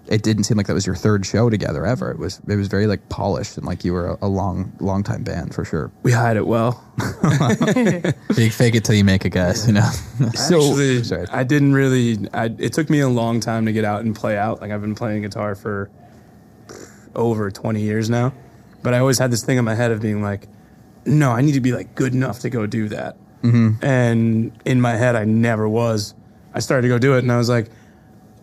[0.08, 2.12] it didn't seem like that was your third show together ever.
[2.12, 5.04] It was it was very like polished and like you were a, a long long
[5.04, 5.91] time band for sure.
[6.04, 6.84] We hide it well.
[8.36, 9.66] Big fake it till you make it, guys.
[9.68, 9.89] You know.
[10.34, 11.28] So Actually, sorry.
[11.32, 12.28] I didn't really.
[12.34, 14.62] I, it took me a long time to get out and play out.
[14.62, 15.89] Like I've been playing guitar for
[17.16, 18.34] over 20 years now,
[18.82, 20.47] but I always had this thing in my head of being like,
[21.06, 23.18] no, I need to be like good enough to go do that.
[23.41, 23.84] Mm-hmm.
[23.86, 26.14] And in my head, I never was.
[26.54, 27.70] I started to go do it, and I was like,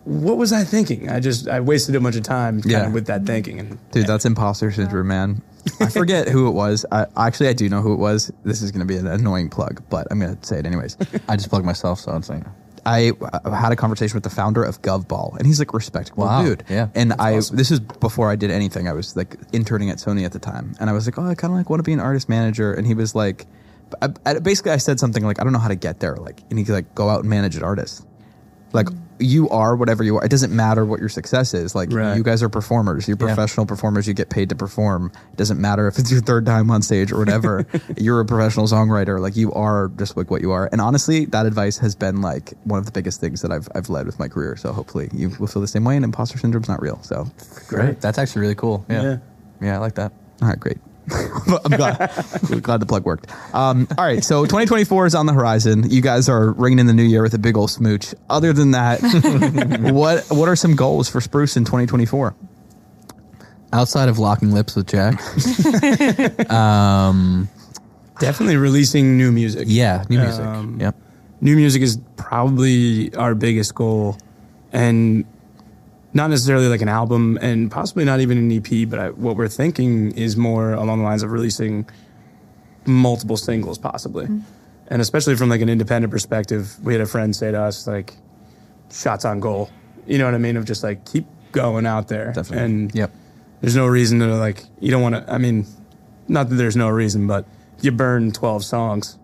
[0.03, 1.09] what was I thinking?
[1.09, 2.87] I just I wasted a bunch of time kind Yeah.
[2.87, 3.59] of with that thinking.
[3.59, 5.41] And Dude, that's imposter syndrome, man.
[5.79, 6.85] I forget who it was.
[6.91, 8.31] I, actually, I do know who it was.
[8.43, 10.97] This is going to be an annoying plug, but I'm going to say it anyways.
[11.29, 12.45] I just plugged myself, so I'm saying.
[12.83, 16.23] I uh, had a conversation with the founder of GovBall, and he's like a respectable
[16.23, 16.41] Wow.
[16.43, 16.63] dude.
[16.67, 16.87] Yeah.
[16.95, 18.87] And I this is before I did anything.
[18.87, 21.35] I was like interning at Sony at the time, and I was like, oh, I
[21.35, 22.73] kind of like want to be an artist manager.
[22.73, 23.45] And he was like,
[24.01, 26.15] I, I- basically, I said something like, I don't know how to get there.
[26.15, 28.03] Like, and he could like go out and manage an artist.
[28.73, 28.87] Like
[29.21, 30.25] you are whatever you are.
[30.25, 31.75] It doesn't matter what your success is.
[31.75, 32.15] Like Right.
[32.17, 33.07] you guys are performers.
[33.07, 33.27] You're Yeah.
[33.27, 34.07] professional performers.
[34.07, 35.11] You get paid to perform.
[35.31, 37.65] It doesn't matter if it's your third time on stage or whatever.
[37.97, 39.19] you're a professional songwriter.
[39.19, 40.67] Like you are just like what you are.
[40.71, 43.89] And honestly, that advice has been like one of the biggest things that I've I've
[43.89, 44.55] led with my career.
[44.57, 45.95] So hopefully you will feel the same way.
[45.95, 46.99] And imposter syndrome's not real.
[47.03, 47.27] So
[47.67, 48.01] Great.
[48.01, 48.85] That's actually really cool.
[48.89, 49.01] Yeah.
[49.03, 49.17] Yeah.
[49.61, 50.11] Yeah, I like that.
[50.41, 50.77] all right, great.
[51.11, 51.97] I'm glad,
[52.61, 53.27] glad the plug worked.
[53.53, 55.89] Um, all right, so 2024 is on the horizon.
[55.89, 58.13] You guys are ringing in the new year with a big old smooch.
[58.29, 59.01] Other than that,
[59.93, 62.35] what what are some goals for Spruce in 2024?
[63.73, 65.19] Outside of locking lips with Jack,
[68.19, 69.65] Definitely releasing new music.
[69.67, 70.45] yeah, new music.
[70.45, 70.95] Um, yep.
[71.41, 74.17] new music is probably our biggest goal
[74.71, 75.25] and
[76.13, 79.47] not necessarily like an album and possibly not even an ep but I, what we're
[79.47, 81.87] thinking is more along the lines of releasing
[82.85, 84.25] multiple singles possibly.
[84.25, 84.39] Mm-hmm.
[84.87, 88.13] And especially from like an independent perspective we had a friend say to us like
[88.91, 89.69] shots on goal.
[90.05, 90.57] You know what i mean?
[90.57, 92.33] Of just like keep going out there.
[92.33, 92.65] Definitely.
[92.65, 93.11] and Yep.
[93.61, 95.65] there's no reason to like you don't want to i mean
[96.27, 97.45] not that there's no reason but
[97.81, 99.17] you burn 12 songs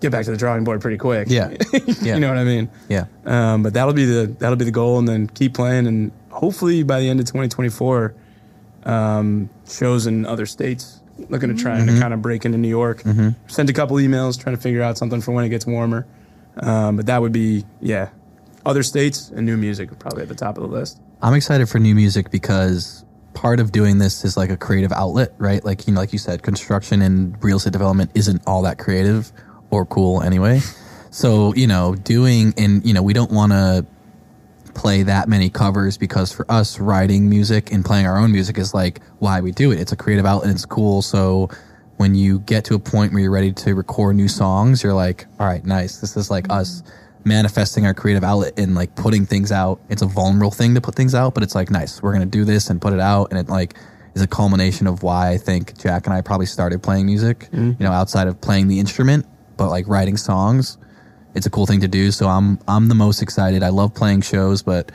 [0.00, 1.50] get back to the drawing board pretty quick Yeah.
[2.02, 2.14] Yeah.
[2.14, 3.06] you know what i mean Yeah.
[3.24, 6.82] um, but that'll be the that'll be the goal and then keep playing and hopefully
[6.82, 8.14] by the end of 2024
[8.84, 13.02] um, shows in other states looking to try to kind of break into new york
[13.46, 16.06] sent a couple emails trying to figure out something for when it gets warmer
[16.58, 18.10] um, but that would be yeah
[18.66, 21.68] other states and new music are probably at the top of the list I'm excited
[21.70, 25.64] for new music because part of doing this is like a creative outlet, right?
[25.64, 29.32] Like you know, like you said, construction and real estate development isn't all that creative
[29.70, 30.60] or cool anyway.
[31.10, 33.86] So you know, doing and you know, we don't want to
[34.76, 38.74] play that many covers because for us, writing music and playing our own music is
[38.74, 39.80] like why we do it.
[39.80, 40.48] It's a creative outlet.
[40.48, 41.00] And it's cool.
[41.02, 41.48] So
[41.96, 45.26] when you get to a point where you're ready to record new songs, you're like,
[45.40, 45.98] all right, nice.
[45.98, 47.28] This is like us mm-hmm.
[47.28, 49.80] manifesting our creative outlet and like putting things out.
[49.88, 52.02] It's a vulnerable thing to put things out, but it's like nice.
[52.02, 53.74] We're gonna do this and put it out, and it like
[54.14, 57.48] is a culmination of why I think Jack and I probably started playing music.
[57.50, 57.72] Mm-hmm.
[57.78, 60.78] You know, outside of playing the instrument, but like writing songs.
[61.34, 62.10] It's a cool thing to do.
[62.10, 63.62] So I'm I'm the most excited.
[63.62, 64.90] I love playing shows, but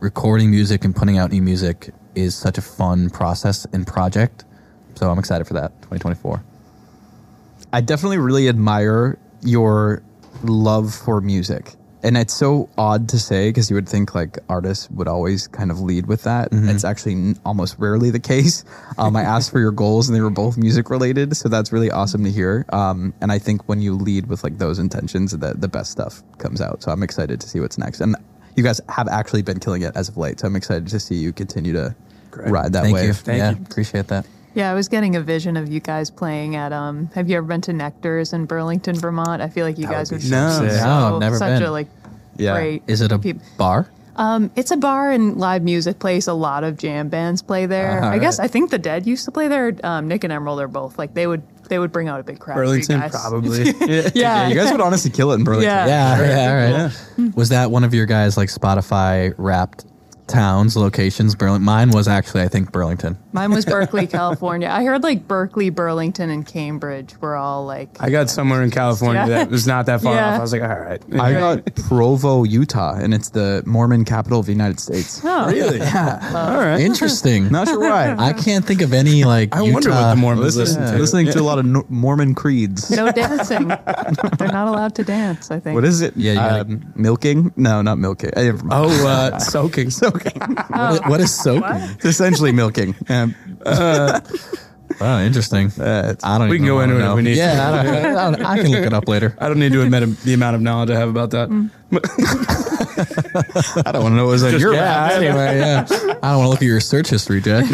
[0.00, 4.44] recording music and putting out new music is such a fun process and project.
[4.94, 6.42] So I'm excited for that 2024.
[7.72, 10.02] I definitely really admire your
[10.42, 11.74] love for music.
[12.04, 15.70] And it's so odd to say because you would think like artists would always kind
[15.70, 16.50] of lead with that.
[16.52, 18.62] It's actually n- almost rarely the case.
[18.98, 21.34] Um, I asked for your goals and they were both music related.
[21.34, 22.66] So that's really awesome to hear.
[22.68, 26.22] Um, and I think when you lead with like those intentions, the, the best stuff
[26.36, 26.82] comes out.
[26.82, 28.00] So I'm excited to see what's next.
[28.00, 28.16] And
[28.54, 30.40] you guys have actually been killing it as of late.
[30.40, 31.96] So I'm excited to see you continue to
[32.30, 32.50] Great.
[32.50, 33.06] ride that Thank wave.
[33.06, 33.12] you.
[33.14, 33.64] Thank yeah, you.
[33.64, 34.26] appreciate that.
[34.54, 37.10] Yeah, I was getting a vision of you guys playing at um.
[37.14, 39.42] Have you ever been to Nectar's in Burlington, Vermont?
[39.42, 40.84] I feel like you guys would would be be so so.
[40.84, 41.68] No, I've never such been.
[41.68, 41.88] a like
[42.36, 42.54] Yeah.
[42.54, 42.82] great.
[42.86, 43.88] Is it a peop- bar?
[44.16, 46.28] Um, it's a bar and live music place.
[46.28, 48.00] A lot of jam bands play there.
[48.00, 48.38] Ah, I guess.
[48.38, 49.74] I think the Dead used to play there.
[49.82, 52.38] Um, Nick and Emerald are both like they would they would bring out a big
[52.38, 52.54] crowd.
[52.54, 53.10] for you burlington guys.
[53.10, 55.68] probably Yeah, Yeah, you guys would honestly kill it in Burlington.
[55.72, 55.86] Yeah.
[55.86, 56.92] Yeah, yeah, all right.
[57.18, 57.30] Yeah.
[57.34, 59.84] Was that one of your guys like Spotify wrapped
[60.26, 61.34] towns, locations.
[61.34, 61.64] Burlington.
[61.64, 63.18] Mine was actually, I think, Burlington.
[63.32, 64.68] Mine was Berkeley, California.
[64.68, 67.96] I heard like Berkeley, Burlington, and Cambridge were all like.
[68.00, 69.26] I got somewhere in California Yeah.
[69.44, 70.34] that was not that far Yeah.
[70.34, 70.38] off.
[70.38, 71.02] I was like, all right.
[71.20, 75.20] I got Provo, Utah, and it's the Mormon capital of the United States.
[75.24, 75.78] Oh, really?
[75.78, 76.80] Yeah, all right.
[76.80, 77.50] Interesting.
[77.50, 78.14] not sure why.
[78.18, 79.54] I can't think of any like.
[79.54, 81.00] I wonder what the Mormons Listen, listen to.
[81.00, 82.90] listening to a lot of no- Mormon creeds.
[82.90, 83.68] no dancing.
[83.68, 85.50] They're not allowed to dance.
[85.50, 85.74] I think.
[85.74, 86.16] What is it?
[86.16, 87.52] Yeah, you gotta- um, milking?
[87.56, 88.30] No, not milking.
[88.34, 88.90] Eh, never mind.
[88.90, 89.90] Oh, uh, soaking.
[90.22, 90.56] soaking.
[90.70, 91.62] What, what is soaking?
[91.96, 92.94] it's essentially milking.
[93.08, 93.34] Um,
[95.00, 95.72] Oh, interesting.
[95.80, 96.48] uh, I don't.
[96.50, 97.62] We can go know into it if we need Yeah, to.
[97.62, 99.34] I, don't, I, don't- I can look it up later.
[99.40, 101.48] I don't need to admit the amount of knowledge I have about that.
[103.86, 105.08] I don't want to know what was on your Yeah.
[105.12, 105.84] Anyway, yeah.
[105.90, 107.64] I don't want to look at your search history, Jack.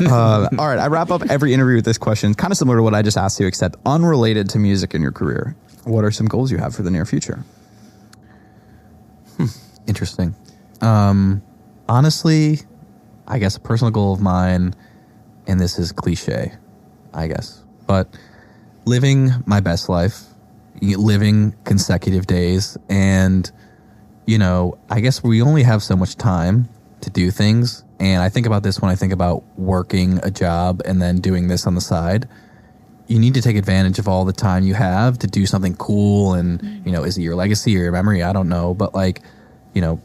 [0.00, 2.82] Uh, all right, I wrap up every interview with this question, kind of similar to
[2.82, 5.54] what I just asked you, except unrelated to music in your career.
[5.84, 7.44] What are some goals you have for the near future?
[9.86, 10.34] Interesting.
[10.80, 11.42] Um,
[11.90, 12.60] honestly,
[13.26, 14.74] I guess a personal goal of mine,
[15.48, 16.52] and this is cliche,
[17.12, 18.08] I guess, but
[18.84, 20.22] living my best life,
[20.80, 23.50] living consecutive days, and
[24.24, 26.68] you know, I guess we only have so much time
[27.00, 27.82] to do things.
[27.98, 31.48] And I think about this when I think about working a job and then doing
[31.48, 32.28] this on the side.
[33.08, 36.34] You need to take advantage of all the time you have to do something cool.
[36.34, 36.86] And, mm-hmm.
[36.86, 38.22] you know, is it your legacy or your memory?
[38.22, 38.72] I don't know.
[38.72, 39.22] But, like,
[39.74, 40.00] you know,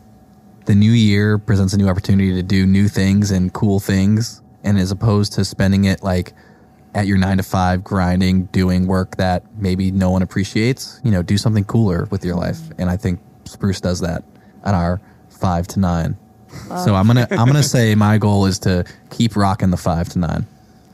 [0.65, 4.41] the new year presents a new opportunity to do new things and cool things.
[4.63, 6.33] And as opposed to spending it like
[6.93, 11.21] at your nine to five grinding, doing work that maybe no one appreciates, you know,
[11.21, 12.57] do something cooler with your life.
[12.57, 12.81] Mm-hmm.
[12.81, 14.23] And I think Spruce does that
[14.63, 14.99] at our
[15.29, 16.17] five to nine.
[16.85, 20.19] So I'm gonna I'm gonna say my goal is to keep rocking the five to
[20.19, 20.47] nine.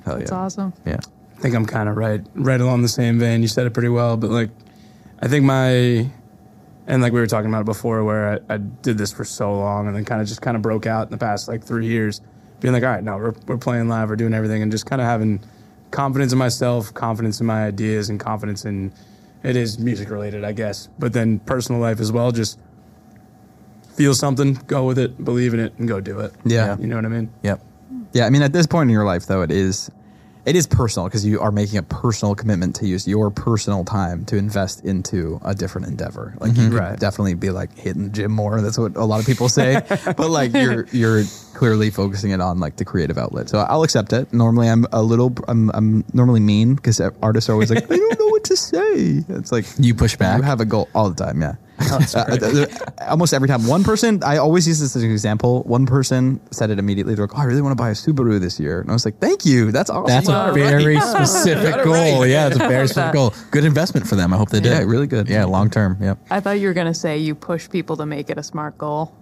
[0.06, 0.38] Hell That's yeah.
[0.38, 0.74] awesome.
[0.86, 1.00] Yeah.
[1.38, 3.42] I think I'm kind of right, right along the same vein.
[3.42, 4.50] You said it pretty well, but like,
[5.22, 6.08] I think my,
[6.88, 9.54] and like we were talking about it before, where I, I did this for so
[9.58, 11.88] long, and then kind of just kind of broke out in the past like three
[11.88, 12.22] years,
[12.60, 15.02] being like, all right, no, we're we're playing live, we're doing everything, and just kind
[15.02, 15.42] of having
[15.92, 18.92] confidence in myself, confidence in my ideas, and confidence in
[19.44, 22.32] it is music related, I guess, but then personal life as well.
[22.32, 22.60] Just
[23.96, 26.34] feel something, go with it, believe in it, and go do it.
[26.46, 26.78] Yeah.
[26.78, 27.32] you know what I mean.
[27.44, 27.62] Yep.
[28.14, 29.90] Yeah, I mean, at this point in your life, though, it is
[30.46, 34.26] it is personal because you are making a personal commitment to use your personal time
[34.26, 36.34] to invest into a different endeavor.
[36.40, 36.72] Like you mm-hmm.
[36.72, 37.00] could Right.
[37.00, 38.60] definitely be like hitting the gym more.
[38.62, 39.82] That's what a lot of people say.
[40.18, 41.24] but like you're you're
[41.54, 43.50] clearly focusing it on like the creative outlet.
[43.50, 44.34] So I'll accept it.
[44.34, 48.20] Normally, I'm a little I'm I'm normally mean because artists are always like I don't
[48.20, 49.24] know what to say.
[49.30, 50.38] It's like You push back.
[50.38, 51.56] you have a goal all the time, yeah.
[51.90, 52.66] Uh,
[53.08, 53.66] almost every time.
[53.68, 55.64] One person, I always use this as an example.
[55.64, 57.16] One person said it immediately.
[57.16, 59.06] They're like, "Oh, I really want to buy a Subaru this year," and I was
[59.06, 59.72] like, "Thank you.
[59.72, 62.26] That's awesome." That's a very specific goal.
[62.26, 63.14] Yeah, it's a very specific that.
[63.14, 63.34] goal.
[63.52, 64.34] Good investment for them.
[64.34, 64.72] I hope they did.
[64.72, 65.30] Yeah, really good.
[65.30, 65.98] Yeah, long term.
[66.02, 66.18] Yep.
[66.30, 69.14] I thought you were gonna say you push people to make it a smart goal.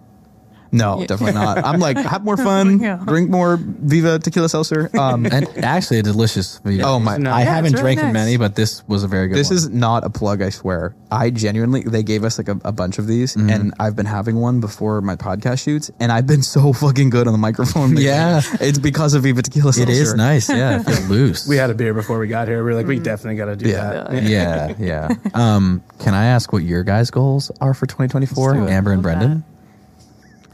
[0.72, 1.64] No, definitely not.
[1.64, 2.96] I'm like, have more fun, Yeah.
[3.06, 4.90] drink more Viva Tequila Seltzer.
[4.98, 6.58] Um, And actually, a delicious.
[6.64, 6.84] Vita.
[6.84, 8.12] Oh, my- I Yeah, haven't it's really drank nice.
[8.14, 9.36] many, but this was a very good.
[9.36, 9.56] this one.
[9.56, 10.94] is not a plug, I swear.
[11.10, 13.50] I genuinely, they gave us like a, a bunch of these, Mm-hmm.
[13.50, 17.26] and I've been having one before my podcast shoots, and I've been so fucking good
[17.26, 17.90] on the microphone.
[17.94, 18.40] making Yeah.
[18.60, 19.92] it's because of Viva Tequila It Seltzer.
[19.92, 20.48] is nice.
[20.48, 21.46] Yeah, I feel loose.
[21.48, 22.62] We had a beer before we got here.
[22.64, 23.90] We are like, we definitely got to do Yeah.
[24.08, 24.22] that.
[24.22, 25.08] yeah, yeah.
[25.34, 28.54] Um, can I ask what your guys' goals are for 2024?
[28.54, 28.70] Do it.
[28.70, 29.44] Amber and Love Brendan.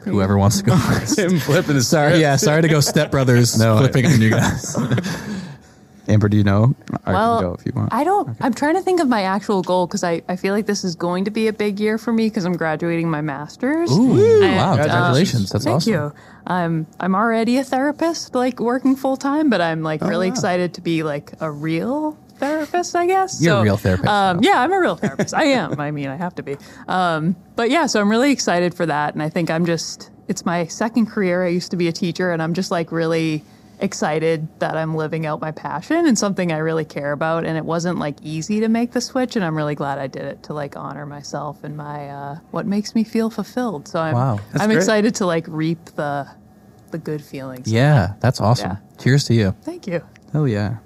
[0.07, 1.19] Whoever wants to go first.
[1.19, 4.31] Him flipping his Sorry, yeah, sorry to go Step Brothers No, I- flipping on you
[4.31, 4.77] guys.
[6.09, 6.73] Amber, do you know?
[7.05, 7.93] I well, can go if you want.
[7.93, 8.37] I don't.
[8.41, 10.95] I'm trying to think of my actual goal because I, I feel like this is
[10.95, 13.91] going to be a big year for me because I'm graduating my master's.
[13.91, 14.73] Ooh, And, wow!
[14.75, 15.93] um, Congratulations, that's Thank awesome.
[15.93, 16.13] you.
[16.47, 20.33] I'm I'm already a therapist, like working full time, but I'm like really wow.
[20.35, 22.95] excited to be like a real therapist.
[22.97, 25.35] I guess You're a real therapist Um, yeah, I'm a real therapist.
[25.35, 25.81] I am.
[25.81, 26.57] I mean, I have to be.
[26.89, 30.11] Um, but yeah, so I'm really excited for that, and I think I'm just.
[30.29, 31.45] It's my second career.
[31.45, 33.45] I used to be a teacher, and I'm just like really
[33.79, 37.45] excited that I'm living out my passion and something I really care about.
[37.45, 40.25] And it wasn't like easy to make the switch, and I'm really glad I did
[40.25, 43.87] it to like honor myself and my uh, what makes me feel fulfilled.
[43.89, 44.77] So I'm Wow, I'm great.
[44.79, 46.27] excited to like reap the
[46.91, 47.71] the good feelings.
[47.71, 48.71] Yeah, that's awesome.
[48.71, 48.77] Yeah.
[49.03, 49.55] Cheers to you.
[49.63, 50.03] Thank you.
[50.33, 50.77] Hell yeah.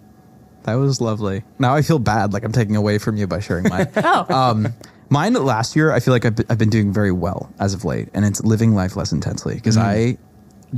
[0.65, 1.43] That was lovely.
[1.59, 3.89] Now I feel bad, like I'm taking away from you by sharing mine.
[3.97, 4.27] Oh.
[4.35, 4.69] um,
[5.09, 7.85] mine last year, I feel like I've been, I've been doing very well as of
[7.85, 10.19] late, and it's living life less intensely because I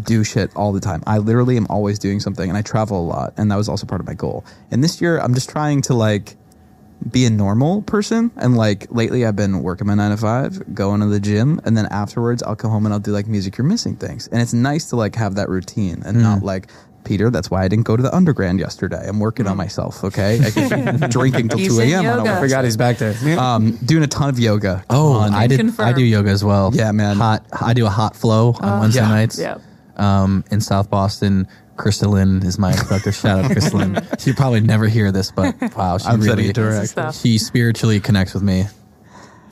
[0.03, 1.03] do shit all the time.
[1.07, 3.87] I literally am always doing something, and I travel a lot, and that was also
[3.87, 4.45] part of my goal.
[4.71, 6.37] And this year, I'm just trying to like
[7.11, 8.31] be a normal person.
[8.37, 11.77] And like lately, I've been working my nine to five, going to the gym, and
[11.77, 14.29] then afterwards, I'll come home and I'll do like music you're missing things.
[14.29, 16.69] And it's nice to like have that routine and not like
[17.05, 19.05] Peter, that's why I didn't go to the underground yesterday.
[19.09, 20.41] I'm working on myself, okay?
[20.45, 21.99] I can keep drinking till 2 in a.m.
[22.01, 22.31] on a yoga.
[22.33, 23.39] I forgot he's back there.
[23.39, 24.85] um, doing a ton of yoga.
[24.91, 25.59] Oh, I did.
[25.59, 25.87] Confirm.
[25.89, 26.71] I do yoga as well.
[26.75, 27.17] Yeah, man.
[27.17, 27.45] Hot.
[27.53, 29.09] I do a hot flow on Wednesday Yeah.
[29.09, 29.39] nights.
[29.39, 29.59] Yeah.
[29.97, 31.47] Um, in South Boston,
[31.77, 33.13] Crystalline is my instructor.
[33.13, 33.99] Shout out Crystalline.
[34.19, 36.85] She'd probably never hear this, but wow, she I'm setting really it to her, This
[36.85, 37.03] is actually.
[37.13, 37.21] stuff.
[37.23, 38.67] she spiritually connects with me.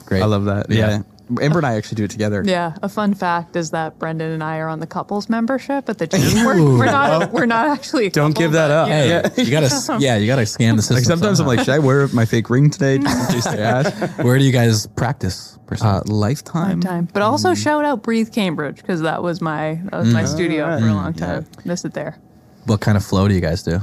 [0.05, 0.21] Great.
[0.21, 0.69] I love that.
[0.69, 1.01] Yeah.
[1.39, 2.43] Amber and I actually do it together.
[2.45, 5.97] Yeah, a fun fact is that Brendan and I are on the couples membership at
[5.97, 6.45] the gym.
[6.45, 7.23] We're, we're not.
[7.23, 7.27] Oh.
[7.31, 8.07] We're not actually.
[8.07, 8.87] a Don't give that but up.
[8.89, 9.29] yeah.
[9.29, 9.71] Hey, you gotta.
[9.99, 10.97] Yeah, you gotta scan the system.
[10.97, 12.97] Like sometimes I'm like, should I wear my fake ring today
[13.31, 15.57] just in case where do you guys practice?
[15.65, 15.75] per?
[15.81, 16.81] Uh, lifetime.
[16.81, 17.61] Time, but also mm-hmm.
[17.61, 20.27] shout out Breathe Cambridge because that was my that was my mm.
[20.27, 20.95] studio for a mm-hmm.
[20.95, 21.45] long time.
[21.65, 22.17] Miss it there.
[22.65, 23.79] what kind of flow do you guys do?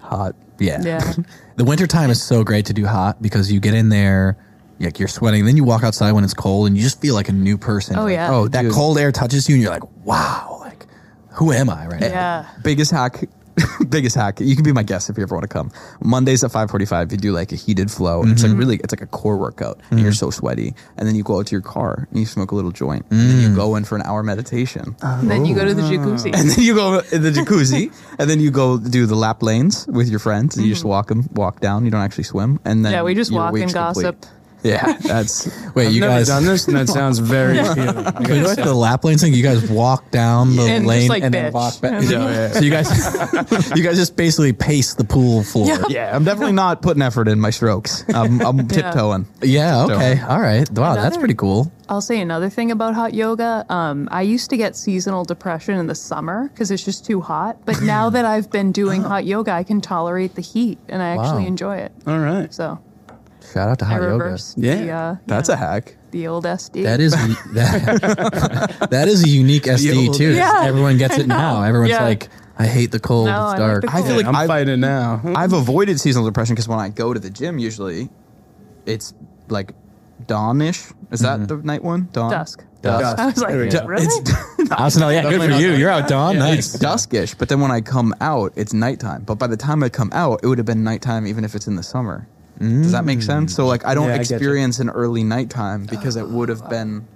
[0.00, 0.34] Hot.
[0.58, 0.82] Yeah.
[0.82, 1.12] Yeah.
[1.56, 4.36] the winter time is so great to do hot because you get in there,
[4.80, 7.28] like you're sweating, then you walk outside when it's cold and you just feel like
[7.28, 7.96] a new person.
[7.96, 8.30] Oh, Like, yeah.
[8.30, 8.72] Oh, that dude.
[8.72, 10.86] cold air touches you and you're like, wow, like
[11.32, 12.06] who am I right now?
[12.06, 12.46] Yeah.
[12.62, 13.24] biggest hack
[13.88, 15.70] biggest hack you can be my guest if you ever want to come
[16.02, 18.58] mondays at 5.45 you do like a heated flow and it's like mm-hmm.
[18.58, 20.16] really it's like a core workout and you're mm-hmm.
[20.16, 22.70] so sweaty and then you go out to your car and you smoke a little
[22.70, 23.56] joint and then you mm.
[23.56, 25.20] go in for an hour meditation oh.
[25.20, 26.34] And then you go to the jacuzzi.
[26.34, 29.86] and then you go in the jacuzzi and then you go do the lap lanes
[29.86, 30.90] with your friends and you just mm-hmm.
[30.90, 33.48] walk them walk down you don't actually swim and then Yeah, we just your walk
[33.48, 34.02] and week's complete.
[34.02, 34.26] gossip.
[34.66, 37.96] Yeah that's Wait, I've you never guys done this, and that sounds very appealing.
[38.04, 41.22] Wait, like the lap lane thing, you guys walk down the And just, lane like,
[41.22, 41.54] and then bitch.
[41.54, 41.92] walk back.
[41.92, 42.88] And then- So you guys,
[43.76, 45.66] you guys just basically pace the pool floor.
[45.68, 45.82] Yeah.
[45.88, 50.40] yeah i'm definitely not putting effort in my strokes i'm, I'm tiptoeing Yeah, okay, all
[50.40, 50.68] right.
[50.70, 51.70] Wow, that's Another- pretty cool.
[51.88, 53.64] I'll say another thing about hot yoga.
[53.68, 57.64] Um, I used to get seasonal depression in the summer because it's just too hot.
[57.64, 61.10] But now that I've been doing hot yoga, I can tolerate the heat and I
[61.10, 61.48] actually Wow.
[61.48, 61.92] enjoy it.
[62.04, 62.52] All right.
[62.52, 62.80] So
[63.52, 64.38] Shout out to I hot yoga.
[64.56, 64.74] Yeah.
[64.76, 66.82] the, uh, that's you a hack the old SD.
[66.84, 67.12] That is
[67.54, 70.34] that, that is a unique SD old- too.
[70.34, 71.62] Yeah, Everyone gets it now.
[71.62, 72.04] Everyone's Yeah.
[72.04, 72.28] like,
[72.58, 73.26] I hate the cold.
[73.26, 73.82] No, it's I like dark.
[73.82, 75.20] the I feel like I'm I've- fighting now.
[75.36, 78.08] I've avoided seasonal depression because when I go to the gym, usually
[78.86, 79.12] it's
[79.48, 79.72] like
[80.26, 80.90] dawnish.
[81.10, 82.08] Is that the night one?
[82.12, 82.30] Dawn.
[82.30, 82.64] dusk.
[82.82, 83.18] Dusk.
[83.18, 83.84] I was like, There we go.
[83.86, 84.04] really?
[84.06, 85.72] It's I was like, yeah, good for you.
[85.72, 86.36] You're out dawn.
[86.36, 87.06] it's Nice.
[87.06, 89.22] duskish, but then when I come out, it's nighttime.
[89.24, 91.66] But by the time I come out, it would have been nighttime, even if it's
[91.66, 92.26] in the summer.
[92.58, 93.54] Does that make sense?
[93.54, 94.36] So like, I don't Yeah, I get you.
[94.36, 97.06] experience an early nighttime because it would have been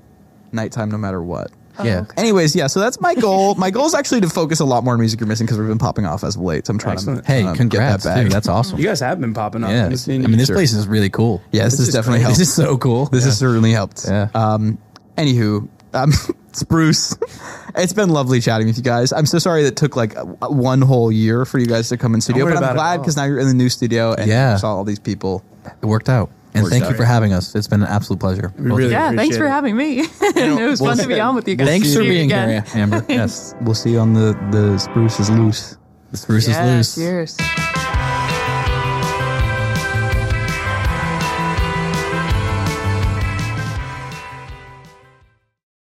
[0.52, 1.50] nighttime no matter what.
[1.82, 2.00] Yeah.
[2.00, 2.20] okay.
[2.20, 2.66] Anyways, yeah.
[2.66, 3.54] So that's my goal.
[3.54, 5.68] my goal is actually to focus a lot more on music you're missing because we've
[5.68, 6.66] been popping off as of late.
[6.66, 7.24] So I'm trying Excellent.
[7.24, 8.22] to Hey, um, congrats, get that back.
[8.24, 8.32] dude.
[8.32, 8.78] That's awesome.
[8.78, 9.70] You guys have been popping up.
[9.70, 9.86] yeah.
[9.86, 10.56] I've seen I mean, this Sure.
[10.56, 11.40] place is really cool.
[11.52, 12.38] yeah, this, This has is definitely helped.
[12.38, 13.06] This is so cool.
[13.06, 14.04] This has certainly helped.
[14.06, 14.28] Yeah.
[14.34, 14.76] Um,
[15.16, 16.12] anywho, um,
[16.52, 17.16] Spruce,
[17.76, 19.12] it's been lovely chatting with you guys.
[19.12, 21.96] I'm so sorry that it took like a- one whole year for you guys to
[21.96, 24.52] come in studio, but I'm glad because now you're in the new studio and Yeah.
[24.54, 25.42] you saw all these people.
[25.82, 26.30] It worked out.
[26.52, 26.90] And Worked thank out.
[26.90, 27.54] you for having us.
[27.54, 28.52] It's been an absolute pleasure.
[28.58, 28.90] We really you.
[28.90, 29.50] yeah, thanks for it.
[29.50, 30.00] having me.
[30.20, 31.68] it was fun to be on with you guys.
[31.68, 32.64] Thanks for See you being again.
[32.64, 33.04] here, Amber.
[33.08, 33.54] Yes.
[33.60, 35.76] We'll see you on the the Spruce is loose.
[36.10, 37.36] The spruce Yeah, is loose.
[37.36, 37.79] cheers.